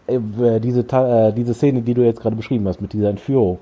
[0.08, 3.60] äh, diese, äh, diese Szene, die du jetzt gerade beschrieben hast mit dieser Entführung.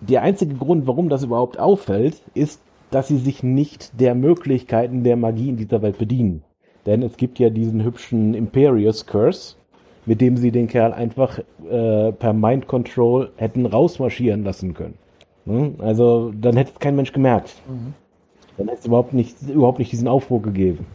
[0.00, 5.16] Der einzige Grund, warum das überhaupt auffällt, ist, dass sie sich nicht der Möglichkeiten der
[5.16, 6.42] Magie in dieser Welt bedienen.
[6.86, 9.56] Denn es gibt ja diesen hübschen Imperious Curse,
[10.06, 14.94] mit dem sie den Kerl einfach äh, per Mind Control hätten rausmarschieren lassen können.
[15.46, 15.76] Hm?
[15.78, 17.54] Also dann hätte es kein Mensch gemerkt.
[17.68, 17.94] Mhm.
[18.56, 20.86] Dann hätte es überhaupt nicht, überhaupt nicht diesen Aufruhr gegeben.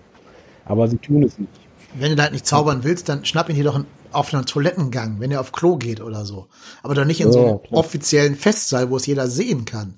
[0.66, 1.52] Aber sie tun es nicht.
[1.96, 5.20] Wenn du da halt nicht zaubern willst, dann schnapp ihn hier doch auf einen Toilettengang,
[5.20, 6.48] wenn er auf Klo geht oder so.
[6.84, 7.80] Aber doch nicht in ja, so einem klar.
[7.80, 9.96] offiziellen Festsaal, wo es jeder sehen kann.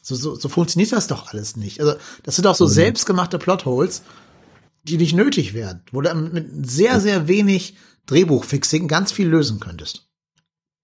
[0.00, 1.80] So, so, so funktioniert das doch alles nicht.
[1.80, 1.94] Also,
[2.24, 2.70] das sind auch so mhm.
[2.70, 4.02] selbstgemachte Plotholes,
[4.84, 10.08] die nicht nötig werden, wo du mit sehr, sehr wenig Drehbuchfixing ganz viel lösen könntest.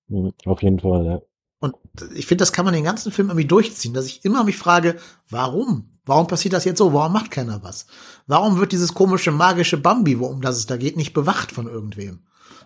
[0.08, 1.20] Mhm, auf jeden Fall, ja.
[1.60, 1.74] Und
[2.14, 4.96] ich finde, das kann man den ganzen Film irgendwie durchziehen, dass ich immer mich frage,
[5.28, 5.98] warum?
[6.06, 6.92] Warum passiert das jetzt so?
[6.92, 7.86] Warum macht keiner was?
[8.26, 12.20] Warum wird dieses komische magische Bambi, worum das es da geht, nicht bewacht von irgendwem?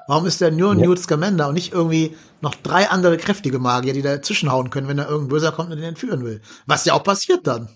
[0.06, 0.86] Warum ist der nur Ja.
[0.86, 4.96] Newt Scamander und nicht irgendwie noch drei andere kräftige Magier, die da zwischenhauen können, wenn
[4.96, 6.42] da irgendein Böser kommt und den entführen will?
[6.66, 7.68] Was ja auch passiert dann.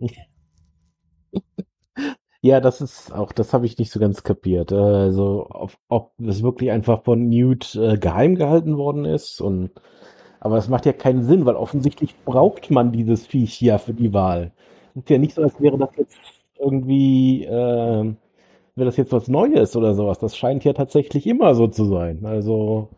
[2.42, 4.72] Ja, das ist auch, das habe ich nicht so ganz kapiert.
[4.72, 9.70] Äh, Also, ob, ob das wirklich einfach von Newt äh, geheim gehalten worden ist und
[10.40, 14.14] aber es macht ja keinen Sinn, weil offensichtlich braucht man dieses Viech ja für die
[14.14, 14.52] Wahl.
[14.94, 16.16] Es ist ja nicht so, als wäre das jetzt
[16.58, 18.16] irgendwie, äh, wäre
[18.86, 20.18] das jetzt was Neues oder sowas.
[20.18, 22.24] Das scheint ja tatsächlich immer so zu sein.
[22.24, 22.88] Also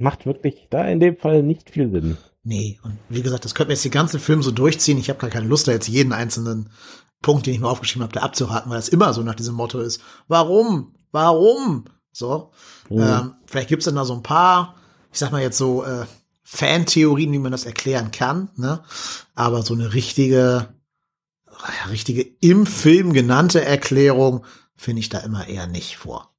[0.00, 2.16] macht wirklich da in dem Fall nicht viel Sinn.
[2.42, 4.98] Nee, und wie gesagt, das könnte mir jetzt den ganzen Film so durchziehen.
[4.98, 6.70] Ich habe gar keine Lust, da jetzt jeden einzelnen
[7.22, 9.80] Punkt, den ich mir aufgeschrieben habe, da abzuhaken, weil das immer so nach diesem Motto
[9.80, 10.00] ist.
[10.28, 10.94] Warum?
[11.12, 11.84] Warum?
[12.12, 12.52] So.
[12.88, 13.02] Mhm.
[13.02, 14.76] Ähm, vielleicht gibt's dann da so ein paar,
[15.12, 16.06] ich sag mal jetzt so, äh,
[16.42, 18.82] Fan-Theorien, wie man das erklären kann, ne?
[19.36, 20.74] Aber so eine richtige,
[21.88, 26.34] richtige im Film genannte Erklärung finde ich da immer eher nicht vor.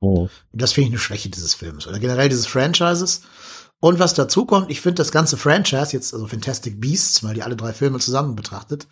[0.00, 0.28] Oh.
[0.52, 3.22] Das finde ich eine Schwäche dieses Films oder generell dieses Franchises.
[3.78, 7.42] Und was dazu kommt, ich finde das ganze Franchise, jetzt also Fantastic Beasts, weil die
[7.42, 8.88] alle drei Filme zusammen betrachtet,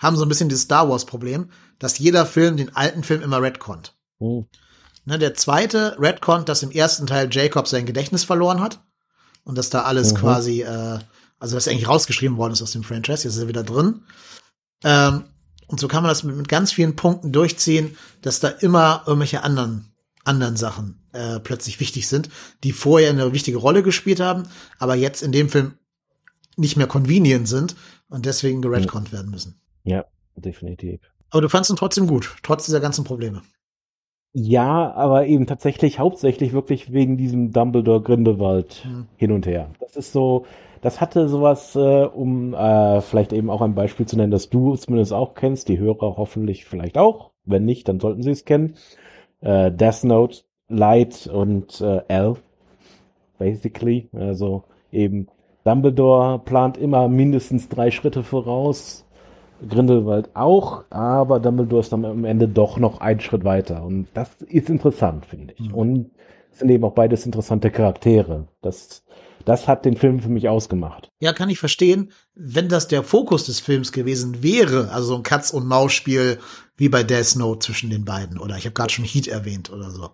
[0.00, 3.40] haben so ein bisschen dieses Star Wars Problem, dass jeder Film den alten Film immer
[3.40, 3.94] retconnt.
[4.18, 4.46] Oh.
[5.04, 8.82] Ne, der zweite retconnt, dass im ersten Teil Jacob sein Gedächtnis verloren hat
[9.44, 10.16] und dass da alles Mhm.
[10.16, 10.98] quasi, äh,
[11.38, 14.02] also dass eigentlich rausgeschrieben worden ist aus dem Franchise, jetzt ist er wieder drin.
[14.82, 15.24] Ähm,
[15.68, 19.42] und so kann man das mit, mit ganz vielen Punkten durchziehen, dass da immer irgendwelche
[19.44, 19.86] anderen
[20.24, 22.28] anderen Sachen äh, plötzlich wichtig sind,
[22.62, 24.44] die vorher eine wichtige Rolle gespielt haben,
[24.78, 25.74] aber jetzt in dem Film
[26.56, 27.74] nicht mehr convenient sind
[28.08, 29.59] und deswegen geredconnt werden müssen.
[29.84, 30.04] Ja,
[30.36, 31.00] definitiv.
[31.30, 33.42] Aber du fandst ihn trotzdem gut, trotz dieser ganzen Probleme.
[34.32, 39.06] Ja, aber eben tatsächlich hauptsächlich wirklich wegen diesem Dumbledore-Grindelwald Mhm.
[39.16, 39.70] hin und her.
[39.80, 40.46] Das ist so,
[40.82, 44.76] das hatte sowas, äh, um äh, vielleicht eben auch ein Beispiel zu nennen, das du
[44.76, 47.30] zumindest auch kennst, die Hörer hoffentlich vielleicht auch.
[47.44, 48.74] Wenn nicht, dann sollten sie es kennen.
[49.40, 52.36] Äh, Death Note, Light und äh, L,
[53.38, 54.08] basically.
[54.12, 55.26] Also eben
[55.64, 59.06] Dumbledore plant immer mindestens drei Schritte voraus.
[59.68, 63.82] Grindelwald auch, aber Dumbledore ist dann am Ende doch noch einen Schritt weiter.
[63.84, 65.68] Und das ist interessant, finde ich.
[65.68, 65.74] Mhm.
[65.74, 66.10] Und
[66.52, 68.48] es sind eben auch beides interessante Charaktere.
[68.62, 69.02] Das,
[69.44, 71.10] das hat den Film für mich ausgemacht.
[71.20, 75.22] Ja, kann ich verstehen, wenn das der Fokus des Films gewesen wäre, also so ein
[75.22, 76.38] Katz- und Maus-Spiel
[76.76, 79.90] wie bei Death Note zwischen den beiden oder ich habe gerade schon Heat erwähnt oder
[79.90, 80.10] so.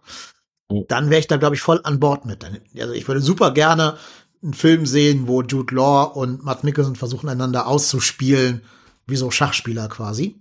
[0.70, 0.84] Mhm.
[0.88, 2.44] Dann wäre ich da glaube ich voll an Bord mit.
[2.78, 3.96] Also ich würde super gerne
[4.42, 8.62] einen Film sehen, wo Jude Law und Matt Mikkelsen versuchen einander auszuspielen,
[9.06, 10.36] wie so Schachspieler quasi.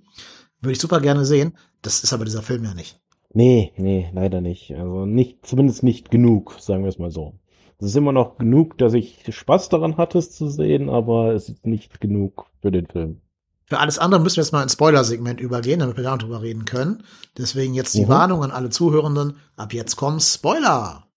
[0.62, 1.58] Würde ich super gerne sehen.
[1.82, 2.99] Das ist aber dieser Film ja nicht.
[3.34, 4.71] Nee, nee, leider nicht.
[4.75, 7.38] Also nicht, zumindest nicht genug, sagen wir es mal so.
[7.78, 11.49] Es ist immer noch genug, dass ich Spaß daran hatte, es zu sehen, aber es
[11.49, 13.21] ist nicht genug für den Film.
[13.65, 16.65] Für alles andere müssen wir jetzt mal ins Spoiler-Segment übergehen, damit wir da drüber reden
[16.65, 17.04] können.
[17.38, 18.10] Deswegen jetzt die Mhm.
[18.10, 19.38] Warnung an alle Zuhörenden.
[19.58, 21.08] Ab jetzt kommen Spoiler.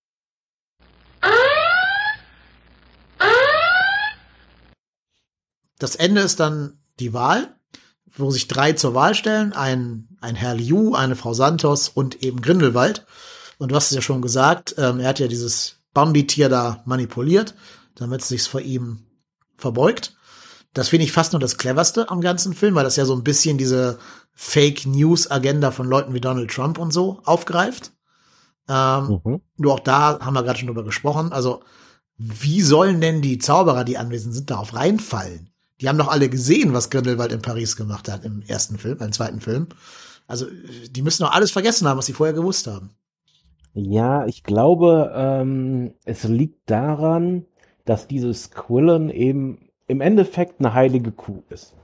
[5.79, 7.55] Das Ende ist dann die Wahl,
[8.17, 9.53] wo sich drei zur Wahl stellen.
[9.53, 13.07] Ein, ein Herr Liu, eine Frau Santos und eben Grindelwald.
[13.59, 17.55] Und du hast es ja schon gesagt, ähm, er hat ja dieses Bambi-Tier da manipuliert,
[17.97, 19.01] damit es sich vor ihm
[19.57, 20.15] verbeugt.
[20.75, 23.25] Das finde ich fast nur das cleverste am ganzen Film, weil das ja so ein
[23.25, 23.99] bisschen diese
[24.33, 27.93] Fake News Agenda von Leuten wie Donald Trump und so aufgreift.
[28.69, 29.41] Ähm, Mhm.
[29.57, 31.33] Nur auch da haben wir gerade schon drüber gesprochen.
[31.33, 31.63] Also,
[32.17, 35.51] wie sollen denn die Zauberer, die anwesend sind, darauf reinfallen?
[35.81, 39.13] Die haben doch alle gesehen, was Grindelwald in Paris gemacht hat im ersten Film, im
[39.13, 39.69] zweiten Film.
[40.27, 40.47] Also,
[40.91, 42.91] die müssen doch alles vergessen haben, was sie vorher gewusst haben.
[43.75, 47.45] Ja, ich glaube, ähm, es liegt daran,
[47.85, 51.75] dass dieses Quillen eben im Endeffekt eine heilige Kuh ist.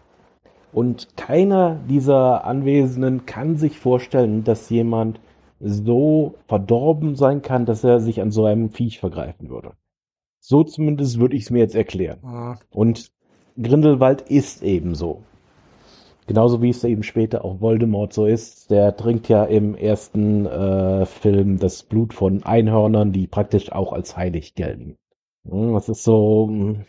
[0.73, 5.21] Und keiner dieser Anwesenden kann sich vorstellen, dass jemand
[5.61, 9.73] so verdorben sein kann, dass er sich an so einem Viech vergreifen würde.
[10.41, 12.19] So zumindest würde ich es mir jetzt erklären.
[12.71, 13.13] Und
[13.61, 15.23] Grindelwald ist eben so.
[16.27, 18.71] Genauso wie es eben später auch Voldemort so ist.
[18.71, 24.17] Der trinkt ja im ersten äh, Film das Blut von Einhörnern, die praktisch auch als
[24.17, 24.97] heilig gelten.
[25.49, 26.85] Hm, Das ist so, hm,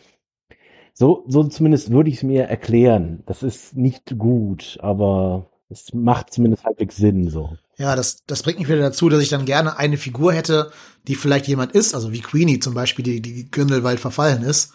[0.94, 3.22] so, so zumindest würde ich es mir erklären.
[3.26, 7.58] Das ist nicht gut, aber es macht zumindest halbwegs Sinn so.
[7.76, 10.70] Ja, das, das bringt mich wieder dazu, dass ich dann gerne eine Figur hätte,
[11.08, 14.72] die vielleicht jemand ist, also wie Queenie zum Beispiel, die, die Grindelwald verfallen ist,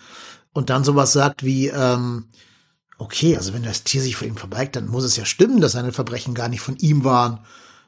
[0.54, 2.26] und dann sowas sagt wie, ähm,
[2.98, 5.74] okay, also wenn das Tier sich vor ihm verbeigt, dann muss es ja stimmen, dass
[5.74, 7.40] seine Verbrechen gar nicht von ihm waren,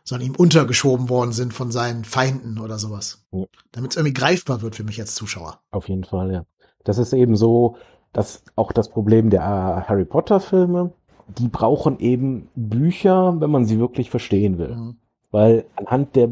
[0.04, 3.26] sondern ihm untergeschoben worden sind von seinen Feinden oder sowas.
[3.32, 3.46] Ja.
[3.72, 5.60] Damit es irgendwie greifbar wird für mich als Zuschauer.
[5.72, 6.46] Auf jeden Fall, ja.
[6.84, 7.78] Das ist eben so,
[8.12, 10.92] dass auch das Problem der äh, Harry Potter Filme
[11.28, 14.76] die brauchen eben Bücher, wenn man sie wirklich verstehen will.
[14.76, 14.96] Mhm.
[15.32, 16.30] Weil anhand der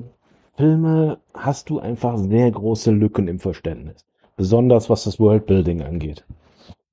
[0.56, 4.06] Filme hast du einfach sehr große Lücken im Verständnis.
[4.38, 6.26] Besonders was das Worldbuilding angeht.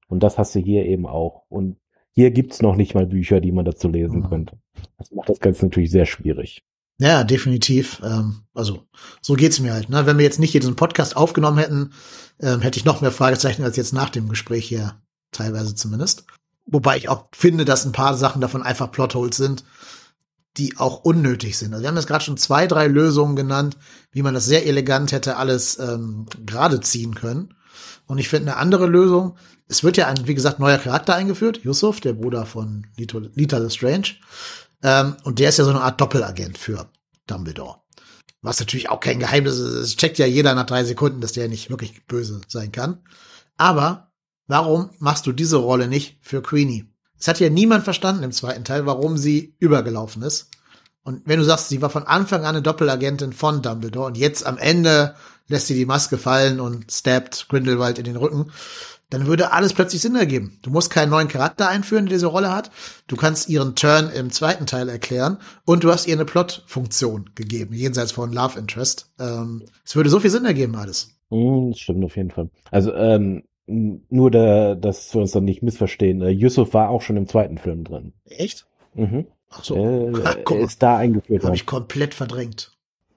[0.09, 1.43] Und das hast du hier eben auch.
[1.49, 1.77] Und
[2.13, 4.29] hier gibt's noch nicht mal Bücher, die man dazu lesen Mhm.
[4.29, 4.59] könnte.
[4.99, 6.65] Das macht das Ganze natürlich sehr schwierig.
[7.01, 8.01] Ja, definitiv.
[8.05, 8.83] Ähm, also
[9.23, 9.89] so geht's mir halt.
[9.89, 10.05] Ne?
[10.07, 11.93] Wenn wir jetzt nicht hier diesen Podcast aufgenommen hätten,
[12.41, 14.97] ähm, hätte ich noch mehr Fragezeichen als jetzt nach dem Gespräch hier,
[15.31, 16.25] teilweise zumindest.
[16.67, 19.65] Wobei ich auch finde, dass ein paar Sachen davon einfach Plotholes sind,
[20.59, 21.73] die auch unnötig sind.
[21.73, 23.77] Also wir haben jetzt gerade schon zwei, drei Lösungen genannt,
[24.11, 27.55] wie man das sehr elegant hätte alles ähm, gerade ziehen können.
[28.07, 29.37] Und ich finde eine andere Lösung,
[29.69, 33.59] es wird ja ein, wie gesagt, neuer Charakter eingeführt, Yusuf, der Bruder von Lito, Lita
[33.59, 34.17] Lestrange.
[34.83, 36.91] Ähm, und der ist ja so eine Art Doppelagent für
[37.27, 37.77] Dumbledore.
[38.41, 39.75] Was natürlich auch kein Geheimnis ist.
[39.75, 43.03] Es checkt ja jeder nach drei Sekunden, dass der nicht wirklich böse sein kann.
[43.57, 44.13] Aber
[44.47, 46.88] warum machst du diese Rolle nicht für Queenie?
[47.19, 50.51] Es hat ja niemand verstanden im zweiten Teil, warum sie übergelaufen ist.
[51.03, 54.47] Und wenn du sagst, sie war von Anfang an eine Doppelagentin von Dumbledore und jetzt
[54.47, 55.15] am Ende
[55.47, 58.53] lässt sie die Maske fallen und stabbt Grindelwald in den Rücken,
[59.11, 60.59] dann würde alles plötzlich Sinn ergeben.
[60.61, 62.71] Du musst keinen neuen Charakter einführen, der diese Rolle hat.
[63.07, 67.75] Du kannst ihren Turn im zweiten Teil erklären und du hast ihr eine Plot-Funktion gegeben,
[67.75, 69.11] jenseits von Love Interest.
[69.19, 71.17] Ähm, es würde so viel Sinn ergeben, alles.
[71.31, 72.51] Mm, stimmt auf jeden Fall.
[72.71, 76.23] Also, ähm, nur da, dass wir uns dann nicht missverstehen.
[76.23, 78.13] Äh, Yusuf war auch schon im zweiten Film drin.
[78.25, 78.67] Echt?
[78.95, 79.27] Mhm.
[79.51, 79.77] Ach so.
[79.77, 82.73] Äh, Guck er mal, ist da eingeführt habe ich komplett verdrängt.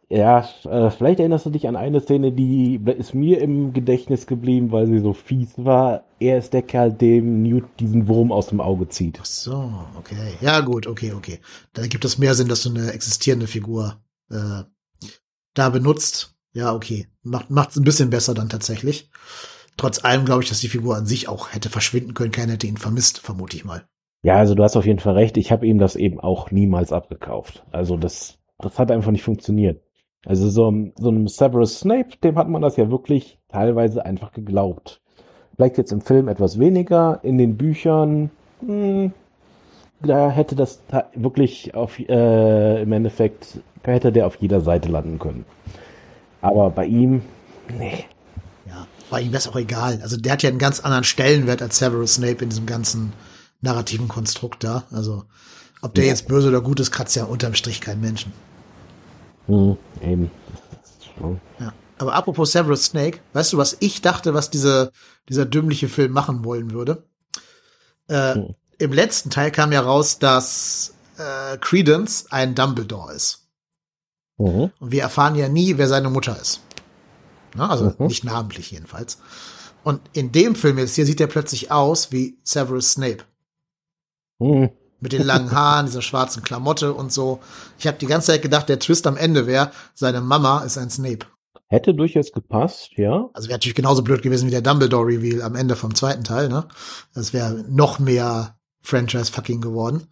[0.09, 4.73] Ja, äh, vielleicht erinnerst du dich an eine Szene, die ist mir im Gedächtnis geblieben,
[4.73, 6.03] weil sie so fies war.
[6.19, 9.19] Er ist der Kerl, dem Newt diesen Wurm aus dem Auge zieht.
[9.21, 10.33] Ach so, okay.
[10.41, 11.39] Ja, gut, okay, okay.
[11.71, 14.63] Da gibt es mehr Sinn, dass du eine existierende Figur äh,
[15.53, 16.35] da benutzt.
[16.51, 17.07] Ja, okay.
[17.23, 19.09] Macht macht's ein bisschen besser dann tatsächlich.
[19.81, 22.31] Trotz allem glaube ich, dass die Figur an sich auch hätte verschwinden können.
[22.31, 23.83] Keiner hätte ihn vermisst, vermute ich mal.
[24.21, 25.37] Ja, also du hast auf jeden Fall recht.
[25.37, 27.65] Ich habe ihm das eben auch niemals abgekauft.
[27.71, 29.81] Also das, das hat einfach nicht funktioniert.
[30.23, 35.01] Also so, so einem Severus Snape, dem hat man das ja wirklich teilweise einfach geglaubt.
[35.55, 38.29] Vielleicht jetzt im Film etwas weniger, in den Büchern,
[38.63, 39.11] hm,
[39.99, 40.79] da hätte das
[41.15, 45.43] wirklich auf, äh, im Endeffekt, da hätte der auf jeder Seite landen können.
[46.39, 47.23] Aber bei ihm,
[47.79, 48.05] nee.
[49.11, 49.99] War ihm das auch egal.
[50.01, 53.13] Also der hat ja einen ganz anderen Stellenwert als Severus Snape in diesem ganzen
[53.61, 54.85] narrativen Konstrukt da.
[54.91, 55.25] Also
[55.81, 56.09] ob der Ja.
[56.11, 58.33] jetzt böse oder gut ist, kratzt ja unterm Strich keinen Menschen.
[59.47, 60.31] Hm, eben.
[61.59, 61.73] Ja.
[61.97, 64.91] Aber apropos Severus Snake, weißt du, was ich dachte, was diese,
[65.29, 67.03] dieser dümmliche Film machen wollen würde?
[68.07, 68.55] Äh, Hm.
[68.79, 73.45] Im letzten Teil kam ja raus, dass äh, Credence ein Dumbledore ist.
[74.39, 74.71] Mhm.
[74.79, 76.61] Und wir erfahren ja nie, wer seine Mutter ist.
[77.55, 78.07] Na, also Mhm.
[78.07, 79.17] nicht namentlich jedenfalls.
[79.83, 83.23] Und in dem Film jetzt hier sieht er plötzlich aus wie Severus Snape.
[84.39, 84.69] Hm.
[84.99, 87.39] Mit den langen Haaren, dieser schwarzen Klamotte und so.
[87.79, 90.91] Ich habe die ganze Zeit gedacht, der Twist am Ende wäre, seine Mama ist ein
[90.91, 91.25] Snape.
[91.67, 93.29] Hätte durchaus gepasst, ja.
[93.33, 96.67] Also wäre natürlich genauso blöd gewesen wie der Dumbledore-Reveal am Ende vom zweiten Teil, ne?
[97.15, 100.07] Das wäre noch mehr Franchise-Fucking geworden.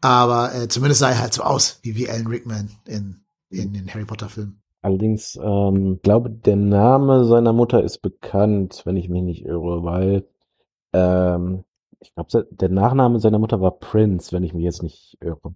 [0.00, 3.92] Aber äh, zumindest sah er halt so aus, wie, wie Alan Rickman in, in den
[3.92, 4.60] Harry Potter-Filmen.
[4.82, 10.24] Allerdings, ähm, glaube, der Name seiner Mutter ist bekannt, wenn ich mich nicht irre, weil
[10.92, 11.64] ähm,
[12.00, 15.54] ich glaube, der Nachname seiner Mutter war Prince, wenn ich mich jetzt nicht irre.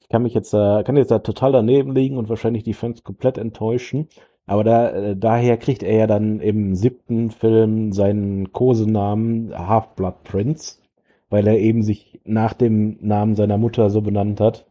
[0.00, 3.04] Ich kann mich jetzt da, kann jetzt da total daneben liegen und wahrscheinlich die Fans
[3.04, 4.08] komplett enttäuschen.
[4.46, 10.78] Aber da, äh, daher kriegt er ja dann im siebten Film seinen Kosenamen Half-Blood Prince,
[11.30, 14.66] weil er eben sich nach dem Namen seiner Mutter so benannt hat,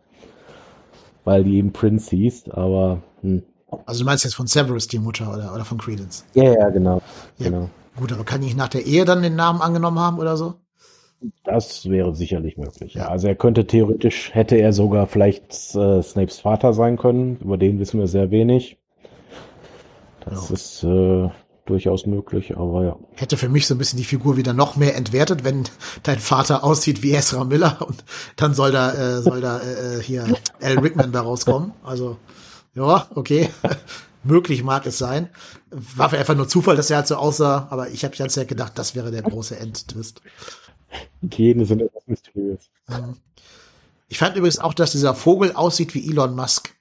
[1.24, 2.50] weil die eben Prince hieß.
[2.50, 3.44] Aber hm.
[3.86, 6.26] Also du meinst jetzt von Severus die Mutter oder, oder von Credence?
[6.34, 7.02] Ja, ja, genau.
[7.38, 7.50] Ja.
[7.50, 7.70] genau.
[7.98, 10.56] Gut, aber kann ich nach der Ehe dann den Namen angenommen haben oder so?
[11.44, 12.96] Das wäre sicherlich möglich.
[12.96, 13.10] Ja.
[13.10, 17.38] Also er könnte theoretisch, hätte er sogar vielleicht äh, Snapes Vater sein können.
[17.38, 18.78] Über den wissen wir sehr wenig.
[20.26, 20.54] Das Ja.
[20.56, 21.30] ist äh,
[21.66, 22.96] durchaus möglich, aber ja.
[23.16, 25.64] Hätte für mich so ein bisschen die Figur wieder noch mehr entwertet, wenn
[26.04, 28.04] dein Vater aussieht wie Ezra Miller und
[28.36, 30.26] dann soll da, äh, soll da äh, äh, hier
[30.62, 31.74] Al Rickman da rauskommen.
[31.84, 32.18] Also,
[32.74, 33.50] ja, okay.
[34.24, 35.30] Möglich mag es sein.
[35.72, 38.48] War einfach nur Zufall, dass er halt so aussah, aber ich habe die ganze Zeit
[38.48, 40.22] gedacht, das wäre der große Endtwist.
[41.24, 42.70] Gene sind etwas mysteriös.
[44.10, 46.76] Ich fand übrigens auch, dass dieser Vogel aussieht wie Elon Musk.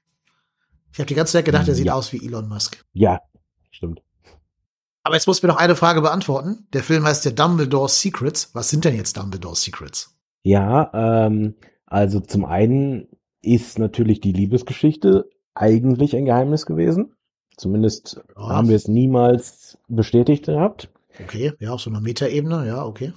[0.93, 1.95] Ich habe die ganze Zeit gedacht, er sieht Ja.
[1.95, 2.85] aus wie Elon Musk.
[2.93, 3.21] Ja,
[3.71, 4.03] stimmt.
[5.03, 6.67] Aber jetzt muss mir noch eine Frage beantworten.
[6.75, 8.51] Der Film heißt ja Dumbledore Secrets.
[8.53, 10.15] Was sind denn jetzt Dumbledore Secrets?
[10.43, 11.55] Ja, ähm,
[11.87, 13.09] also zum einen
[13.41, 15.31] ist natürlich die Liebesgeschichte
[15.61, 17.15] eigentlich ein Geheimnis gewesen.
[17.57, 18.49] Zumindest Ja.
[18.49, 20.91] haben wir es niemals bestätigt gehabt.
[21.23, 23.13] Okay, ja, auf so einer Metaebene, ja, okay.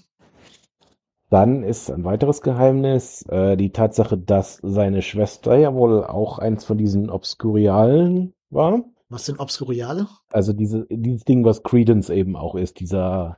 [1.30, 6.66] Dann ist ein weiteres Geheimnis äh, die Tatsache, dass seine Schwester ja wohl auch eins
[6.66, 8.84] von diesen Obskurialen war.
[9.10, 10.08] Was sind Obskuriale?
[10.32, 13.38] Also diese, dieses Ding, was Credence eben auch ist, dieser,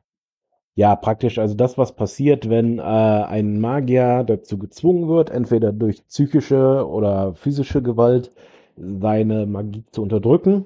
[0.73, 6.05] ja, praktisch, also das, was passiert, wenn äh, ein Magier dazu gezwungen wird, entweder durch
[6.07, 8.31] psychische oder physische Gewalt
[8.77, 10.65] seine Magie zu unterdrücken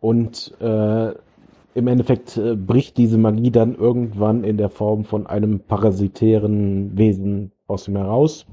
[0.00, 1.12] und äh,
[1.74, 7.52] im Endeffekt äh, bricht diese Magie dann irgendwann in der Form von einem parasitären Wesen
[7.66, 8.46] aus ihm heraus,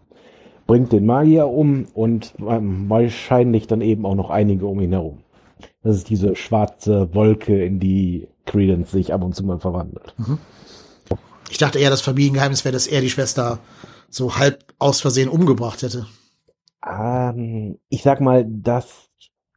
[0.67, 5.19] bringt den Magier um und ähm, wahrscheinlich dann eben auch noch einige um ihn herum.
[5.84, 10.13] Das ist diese schwarze Wolke, in die Credence sich ab und zu mal verwandelt.
[10.17, 10.38] Mhm.
[11.49, 13.59] Ich dachte eher, das Familiengeheimnis wäre, dass er die Schwester
[14.09, 16.07] so halb aus Versehen umgebracht hätte.
[16.86, 19.09] Ähm, ich sag mal, das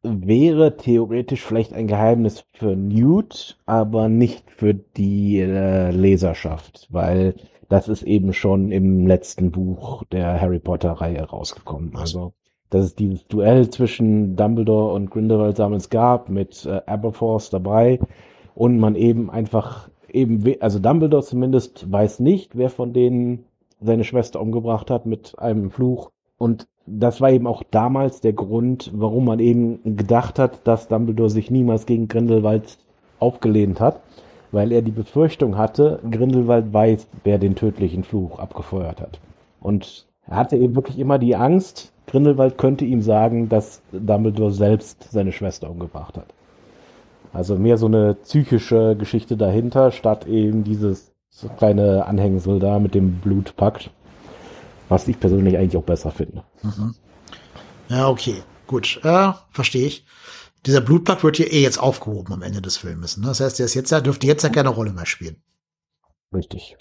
[0.02, 7.34] wäre theoretisch vielleicht ein Geheimnis für Newt, aber nicht für die äh, Leserschaft, weil
[7.68, 11.96] das ist eben schon im letzten Buch der Harry Potter Reihe rausgekommen.
[11.96, 12.32] Also,
[12.70, 17.98] dass es dieses Duell zwischen Dumbledore und Grindelwald damals gab mit äh, Aberforth dabei
[18.54, 23.44] und man eben einfach eben, also Dumbledore zumindest weiß nicht, wer von denen
[23.80, 28.90] seine Schwester umgebracht hat mit einem Fluch und das war eben auch damals der Grund,
[28.94, 32.78] warum man eben gedacht hat, dass Dumbledore sich niemals gegen Grindelwald
[33.18, 34.00] aufgelehnt hat,
[34.52, 39.18] weil er die Befürchtung hatte, Grindelwald weiß, wer den tödlichen Fluch abgefeuert hat.
[39.60, 45.10] Und er hatte eben wirklich immer die Angst, Grindelwald könnte ihm sagen, dass Dumbledore selbst
[45.10, 46.26] seine Schwester umgebracht hat.
[47.32, 51.12] Also mehr so eine psychische Geschichte dahinter, statt eben dieses
[51.58, 53.90] kleine Anhängsel da mit dem Blutpakt.
[54.88, 56.44] Was ich persönlich eigentlich auch besser finde.
[56.62, 56.94] Mhm.
[57.88, 58.42] Ja, okay.
[58.66, 59.00] Gut.
[59.02, 60.06] Äh, verstehe ich.
[60.64, 63.16] Dieser Blutplug wird hier eh jetzt aufgehoben am Ende des Filmes.
[63.16, 63.26] Ne?
[63.26, 65.42] Das heißt, der ist jetzt, dürfte jetzt ja keine Rolle mehr spielen.
[66.34, 66.76] Richtig.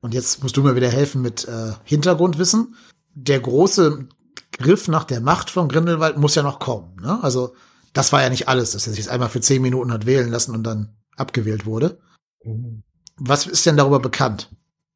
[0.00, 2.76] Und jetzt musst du mir wieder helfen mit äh, Hintergrundwissen.
[3.14, 4.08] Der große
[4.52, 6.96] Griff nach der Macht von Grindelwald muss ja noch kommen.
[7.02, 7.18] Ne?
[7.22, 7.54] Also
[7.92, 10.54] das war ja nicht alles, dass er sich einmal für zehn Minuten hat wählen lassen
[10.54, 12.00] und dann abgewählt wurde.
[12.44, 12.82] Mhm.
[13.16, 14.50] Was ist denn darüber bekannt?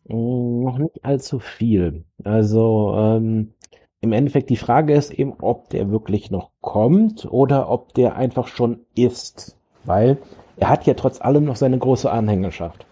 [0.09, 2.05] Mm, noch nicht allzu viel.
[2.24, 3.53] Also ähm,
[4.00, 8.48] im Endeffekt die Frage ist eben, ob der wirklich noch kommt oder ob der einfach
[8.48, 9.57] schon ist.
[9.84, 10.18] Weil
[10.57, 12.86] er hat ja trotz allem noch seine große Anhängerschaft.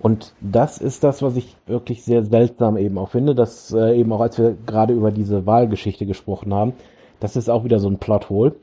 [0.00, 4.12] Und das ist das, was ich wirklich sehr seltsam eben auch finde, dass äh, eben
[4.12, 6.72] auch als wir gerade über diese Wahlgeschichte gesprochen haben,
[7.20, 8.56] das ist auch wieder so ein Plothole.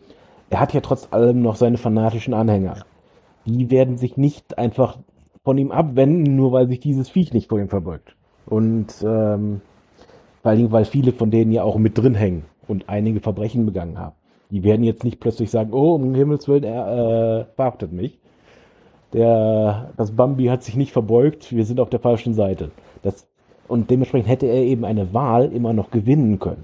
[0.49, 2.83] Er hat ja trotz allem noch seine fanatischen Anhänger.
[3.45, 4.97] Die werden sich nicht einfach
[5.49, 8.15] von ihm abwenden, nur weil sich dieses Viech nicht vor ihm verbeugt.
[8.45, 9.61] Und ähm,
[10.43, 13.65] vor allen Dingen, weil viele von denen ja auch mit drin hängen und einige Verbrechen
[13.65, 14.15] begangen haben.
[14.51, 18.19] Die werden jetzt nicht plötzlich sagen, oh, um Himmels Willen, er äh, verhaftet mich.
[19.13, 22.69] Der, das Bambi hat sich nicht verbeugt, wir sind auf der falschen Seite.
[23.01, 23.27] Das,
[23.67, 26.63] und dementsprechend hätte er eben eine Wahl immer noch gewinnen können.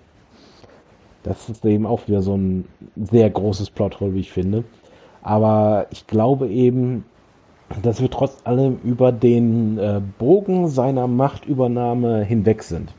[1.24, 2.66] Das ist eben auch wieder so ein
[2.96, 4.64] sehr großes Plothole, wie ich finde.
[5.24, 7.04] Aber ich glaube eben,
[7.82, 12.94] dass wir trotz allem über den äh, Bogen seiner Machtübernahme hinweg sind.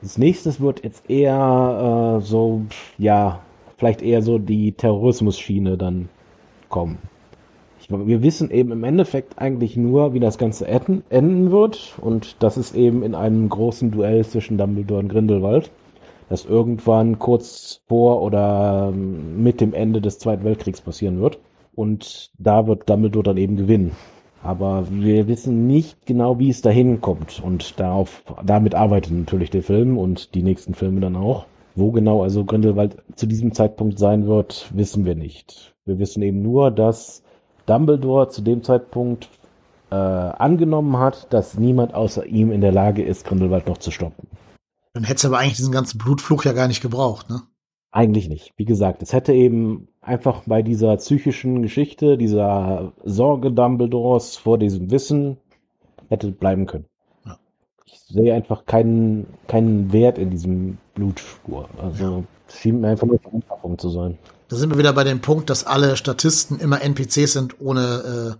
[0.00, 2.62] Das nächste wird jetzt eher äh, so,
[2.98, 3.40] ja,
[3.76, 6.08] vielleicht eher so die Terrorismus-Schiene dann
[6.68, 6.98] kommen.
[7.80, 11.94] Ich, wir wissen eben im Endeffekt eigentlich nur, wie das Ganze enden, enden wird.
[12.00, 15.70] Und das ist eben in einem großen Duell zwischen Dumbledore und Grindelwald,
[16.28, 21.38] das irgendwann kurz vor oder ähm, mit dem Ende des Zweiten Weltkriegs passieren wird.
[21.78, 23.92] Und da wird Dumbledore dann eben gewinnen.
[24.42, 27.40] Aber wir wissen nicht genau, wie es dahin kommt.
[27.40, 31.46] Und darauf, damit arbeitet natürlich der Film und die nächsten Filme dann auch.
[31.76, 35.76] Wo genau also Grindelwald zu diesem Zeitpunkt sein wird, wissen wir nicht.
[35.84, 37.22] Wir wissen eben nur, dass
[37.66, 39.28] Dumbledore zu dem Zeitpunkt
[39.92, 44.26] äh, angenommen hat, dass niemand außer ihm in der Lage ist, Grindelwald noch zu stoppen.
[44.94, 47.42] Dann hätte es aber eigentlich diesen ganzen Blutfluch ja gar nicht gebraucht, ne?
[47.90, 48.52] Eigentlich nicht.
[48.56, 54.90] Wie gesagt, es hätte eben einfach bei dieser psychischen Geschichte, dieser Sorge Dumbledores vor diesem
[54.90, 55.38] Wissen,
[56.08, 56.86] hätte bleiben können.
[57.24, 57.38] Ja.
[57.86, 61.68] Ich sehe einfach keinen, keinen Wert in diesem Blutspur.
[61.80, 62.22] Also ja.
[62.48, 64.18] schien mir einfach nur Verunfallung zu sein.
[64.48, 68.38] Da sind wir wieder bei dem Punkt, dass alle Statisten immer NPCs sind, ohne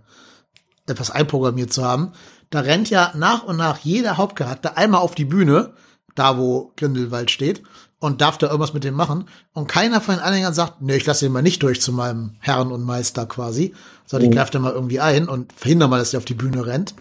[0.87, 2.13] äh, etwas einprogrammiert zu haben.
[2.49, 5.73] Da rennt ja nach und nach jeder Hauptcharakter einmal auf die Bühne,
[6.15, 7.61] da wo Grindelwald steht,
[7.99, 9.25] und darf da irgendwas mit dem machen.
[9.53, 12.35] Und keiner von den Anhängern sagt, nee, ich lasse ihn mal nicht durch zu meinem
[12.39, 13.73] Herrn und Meister quasi,
[14.05, 14.33] sondern mhm.
[14.33, 16.95] ich greife da mal irgendwie ein und verhindere mal, dass er auf die Bühne rennt.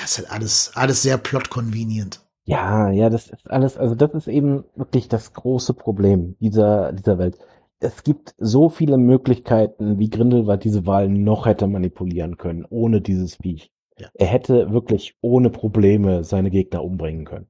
[0.00, 2.20] Das ist halt alles, alles sehr plot-convenient.
[2.46, 7.18] Ja, ja, das ist alles, also das ist eben wirklich das große Problem dieser, dieser
[7.18, 7.38] Welt.
[7.78, 13.36] Es gibt so viele Möglichkeiten, wie Grindelwald diese Wahl noch hätte manipulieren können, ohne dieses
[13.36, 13.70] Viech.
[13.98, 14.08] Ja.
[14.14, 17.46] Er hätte wirklich ohne Probleme seine Gegner umbringen können.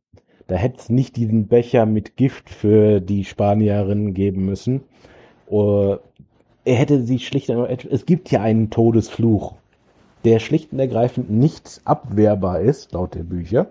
[0.47, 4.83] Da hätte es nicht diesen Becher mit Gift für die Spanierinnen geben müssen.
[5.51, 5.97] Uh,
[6.65, 9.55] er hätte sie schlicht und es gibt ja einen Todesfluch,
[10.25, 13.67] der schlicht und ergreifend nicht abwehrbar ist, laut der Bücher,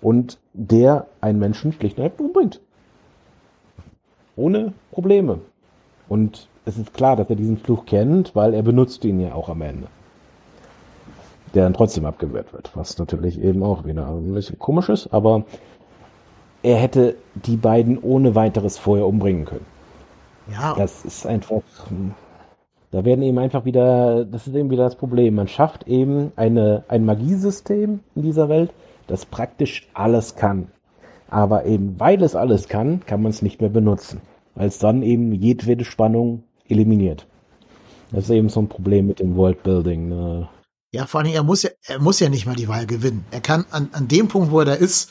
[0.00, 2.60] und der einen Menschen schlicht und ergreifend umbringt.
[4.36, 5.40] Ohne Probleme.
[6.08, 9.48] Und es ist klar, dass er diesen Fluch kennt, weil er benutzt ihn ja auch
[9.48, 9.88] am Ende.
[11.54, 15.44] Der dann trotzdem abgewehrt wird, was natürlich eben auch wieder ein bisschen komisch ist, aber
[16.62, 19.66] er hätte die beiden ohne weiteres vorher umbringen können.
[20.50, 20.74] Ja.
[20.76, 21.62] Das ist einfach,
[22.90, 25.34] da werden eben einfach wieder, das ist eben wieder das Problem.
[25.34, 28.72] Man schafft eben eine, ein Magiesystem in dieser Welt,
[29.06, 30.68] das praktisch alles kann.
[31.28, 34.20] Aber eben weil es alles kann, kann man es nicht mehr benutzen.
[34.54, 37.26] Weil es dann eben jedwede Spannung eliminiert.
[38.12, 40.08] Das ist eben so ein Problem mit dem Worldbuilding.
[40.08, 40.48] Ne?
[40.94, 43.24] Ja, vor allem, er muss ja, er muss ja nicht mal die Wahl gewinnen.
[43.32, 45.10] Er kann an, an dem Punkt, wo er da ist,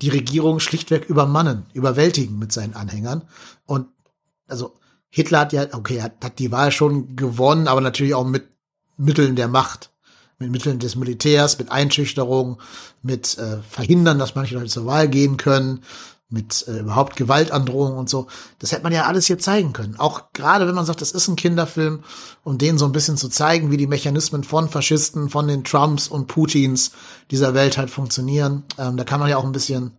[0.00, 3.28] die Regierung schlichtweg übermannen, überwältigen mit seinen Anhängern.
[3.66, 3.88] Und
[4.46, 4.76] also
[5.10, 8.46] Hitler hat ja, okay, hat, hat die Wahl schon gewonnen, aber natürlich auch mit
[8.96, 9.90] Mitteln der Macht,
[10.38, 12.62] mit Mitteln des Militärs, mit Einschüchterung,
[13.02, 15.82] mit äh, Verhindern, dass manche Leute zur Wahl gehen können,
[16.30, 18.26] mit äh, überhaupt Gewaltandrohung und so.
[18.58, 19.96] Das hätte man ja alles hier zeigen können.
[19.98, 22.04] Auch gerade wenn man sagt, das ist ein Kinderfilm,
[22.44, 26.08] um denen so ein bisschen zu zeigen, wie die Mechanismen von Faschisten, von den Trumps
[26.08, 26.92] und Putins
[27.30, 28.64] dieser Welt halt funktionieren.
[28.78, 29.92] Ähm, da kann man ja auch ein bisschen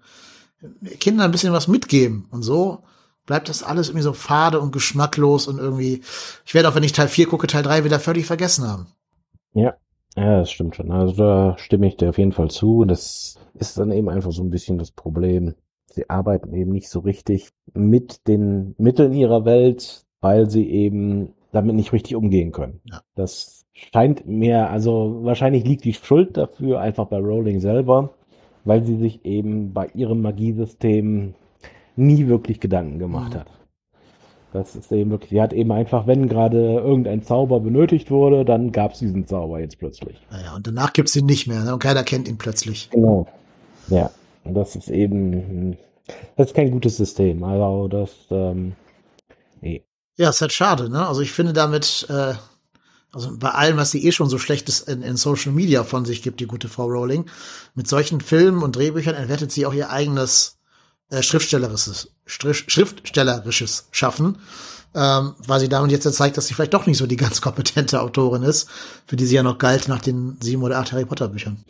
[1.00, 2.28] Kindern ein bisschen was mitgeben.
[2.32, 2.84] Und so
[3.26, 6.02] bleibt das alles irgendwie so fade und geschmacklos und irgendwie,
[6.46, 8.88] ich werde auch, wenn ich Teil 4 gucke, Teil 3 wieder völlig vergessen haben.
[9.54, 9.76] Ja,
[10.16, 10.92] ja, das stimmt schon.
[10.92, 12.86] Also da stimme ich dir auf jeden Fall zu.
[12.86, 15.56] Das ist dann eben einfach so ein bisschen das Problem.
[15.94, 21.76] Sie arbeiten eben nicht so richtig mit den Mitteln ihrer Welt, weil sie eben damit
[21.76, 22.80] nicht richtig umgehen können.
[22.86, 23.02] Ja.
[23.16, 28.12] Das scheint mir, also wahrscheinlich liegt die Schuld dafür einfach bei Rowling selber,
[28.66, 31.34] weil sie sich eben bei ihrem Magiesystem
[31.96, 33.40] nie wirklich Gedanken gemacht mhm.
[33.40, 33.48] hat.
[34.52, 38.72] Das ist eben wirklich, sie hat eben einfach, wenn gerade irgendein Zauber benötigt wurde, dann
[38.72, 40.20] gab es diesen Zauber jetzt plötzlich.
[40.32, 41.74] Naja, und danach gibt es ihn nicht mehr ne?
[41.74, 42.90] und keiner kennt ihn plötzlich.
[42.90, 43.28] Genau.
[43.90, 44.10] Ja,
[44.50, 45.78] das ist eben,
[46.36, 47.44] das ist kein gutes System.
[47.44, 48.74] Also das, ähm,
[49.62, 49.84] nee.
[50.18, 51.08] Ja, ist halt schade, ne?
[51.08, 52.34] Also ich finde damit, äh,
[53.12, 56.22] also bei allem, was sie eh schon so schlechtes in, in Social Media von sich
[56.22, 57.26] gibt, die gute Frau Rowling,
[57.74, 60.60] mit solchen Filmen und Drehbüchern entwertet sie auch ihr eigenes
[61.10, 64.38] äh, Schriftstellerisches, Schriftstellerisches schaffen,
[64.94, 68.02] ähm, weil sie damit jetzt zeigt, dass sie vielleicht doch nicht so die ganz kompetente
[68.02, 68.70] Autorin ist,
[69.08, 71.64] für die sie ja noch galt nach den sieben oder acht Harry Potter Büchern.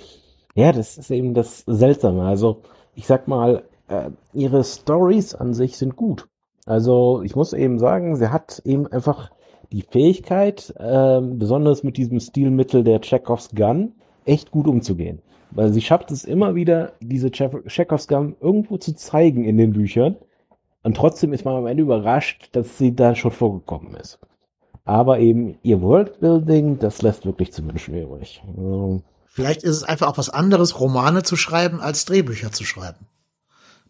[0.56, 2.24] Ja, das ist eben das Seltsame.
[2.24, 2.62] Also
[2.96, 6.28] ich sag mal, äh, ihre Stories an sich sind gut.
[6.66, 9.32] Also ich muss eben sagen, sie hat eben einfach
[9.72, 13.94] die Fähigkeit, äh, besonders mit diesem Stilmittel der Chekhovs Gun,
[14.26, 15.22] echt gut umzugehen.
[15.52, 20.18] Weil sie schafft es immer wieder, diese Chekhovs-Gun irgendwo zu zeigen in den Büchern.
[20.84, 24.20] Und trotzdem ist man am Ende überrascht, dass sie da schon vorgekommen ist.
[24.86, 28.44] Aber eben ihr Worldbuilding, das lässt wirklich zu wünschen übrig.
[28.48, 29.02] Also,
[29.32, 33.08] Vielleicht ist es einfach auch was anderes, Romane zu schreiben, als Drehbücher zu schreiben.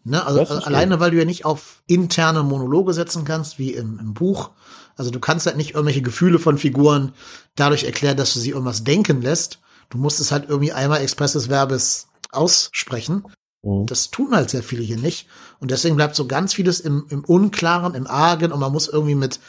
[0.04, 0.24] Ne?
[0.24, 4.14] Also, also alleine, weil du ja nicht auf interne Monologe setzen kannst, wie im, im
[4.14, 4.50] Buch.
[4.96, 7.12] Also du kannst halt nicht irgendwelche Gefühle von Figuren
[7.54, 9.58] dadurch erklären, dass du sie irgendwas denken lässt,
[9.90, 13.24] Du musst es halt irgendwie einmal expresses Verbes aussprechen.
[13.62, 13.86] Mhm.
[13.86, 15.26] Das tun halt sehr viele hier nicht.
[15.58, 19.16] Und deswegen bleibt so ganz vieles im, im Unklaren, im Argen und man muss irgendwie
[19.16, 19.40] mit,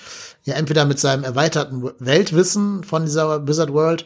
[0.43, 4.05] ja, entweder mit seinem erweiterten Weltwissen von dieser Wizard World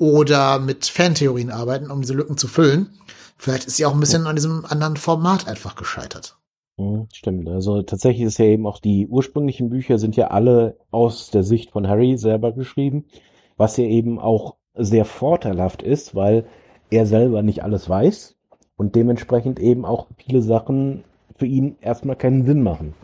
[0.00, 2.88] oder mit Fantheorien arbeiten, um diese Lücken zu füllen.
[3.36, 6.38] Vielleicht ist sie auch ein bisschen an diesem anderen Format einfach gescheitert.
[7.12, 7.46] Stimmt.
[7.50, 11.70] Also tatsächlich ist ja eben auch die ursprünglichen Bücher sind ja alle aus der Sicht
[11.70, 13.04] von Harry selber geschrieben,
[13.58, 16.46] was ja eben auch sehr vorteilhaft ist, weil
[16.90, 18.36] er selber nicht alles weiß
[18.78, 21.04] und dementsprechend eben auch viele Sachen
[21.36, 22.94] für ihn erstmal keinen Sinn machen.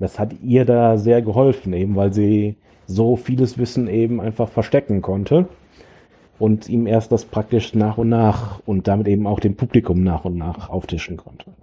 [0.00, 2.56] Das hat ihr da sehr geholfen, eben weil sie
[2.88, 5.46] so vieles Wissen eben einfach verstecken konnte
[6.40, 10.24] und ihm erst das praktisch nach und nach und damit eben auch dem Publikum nach
[10.24, 11.54] und nach auftischen konnte.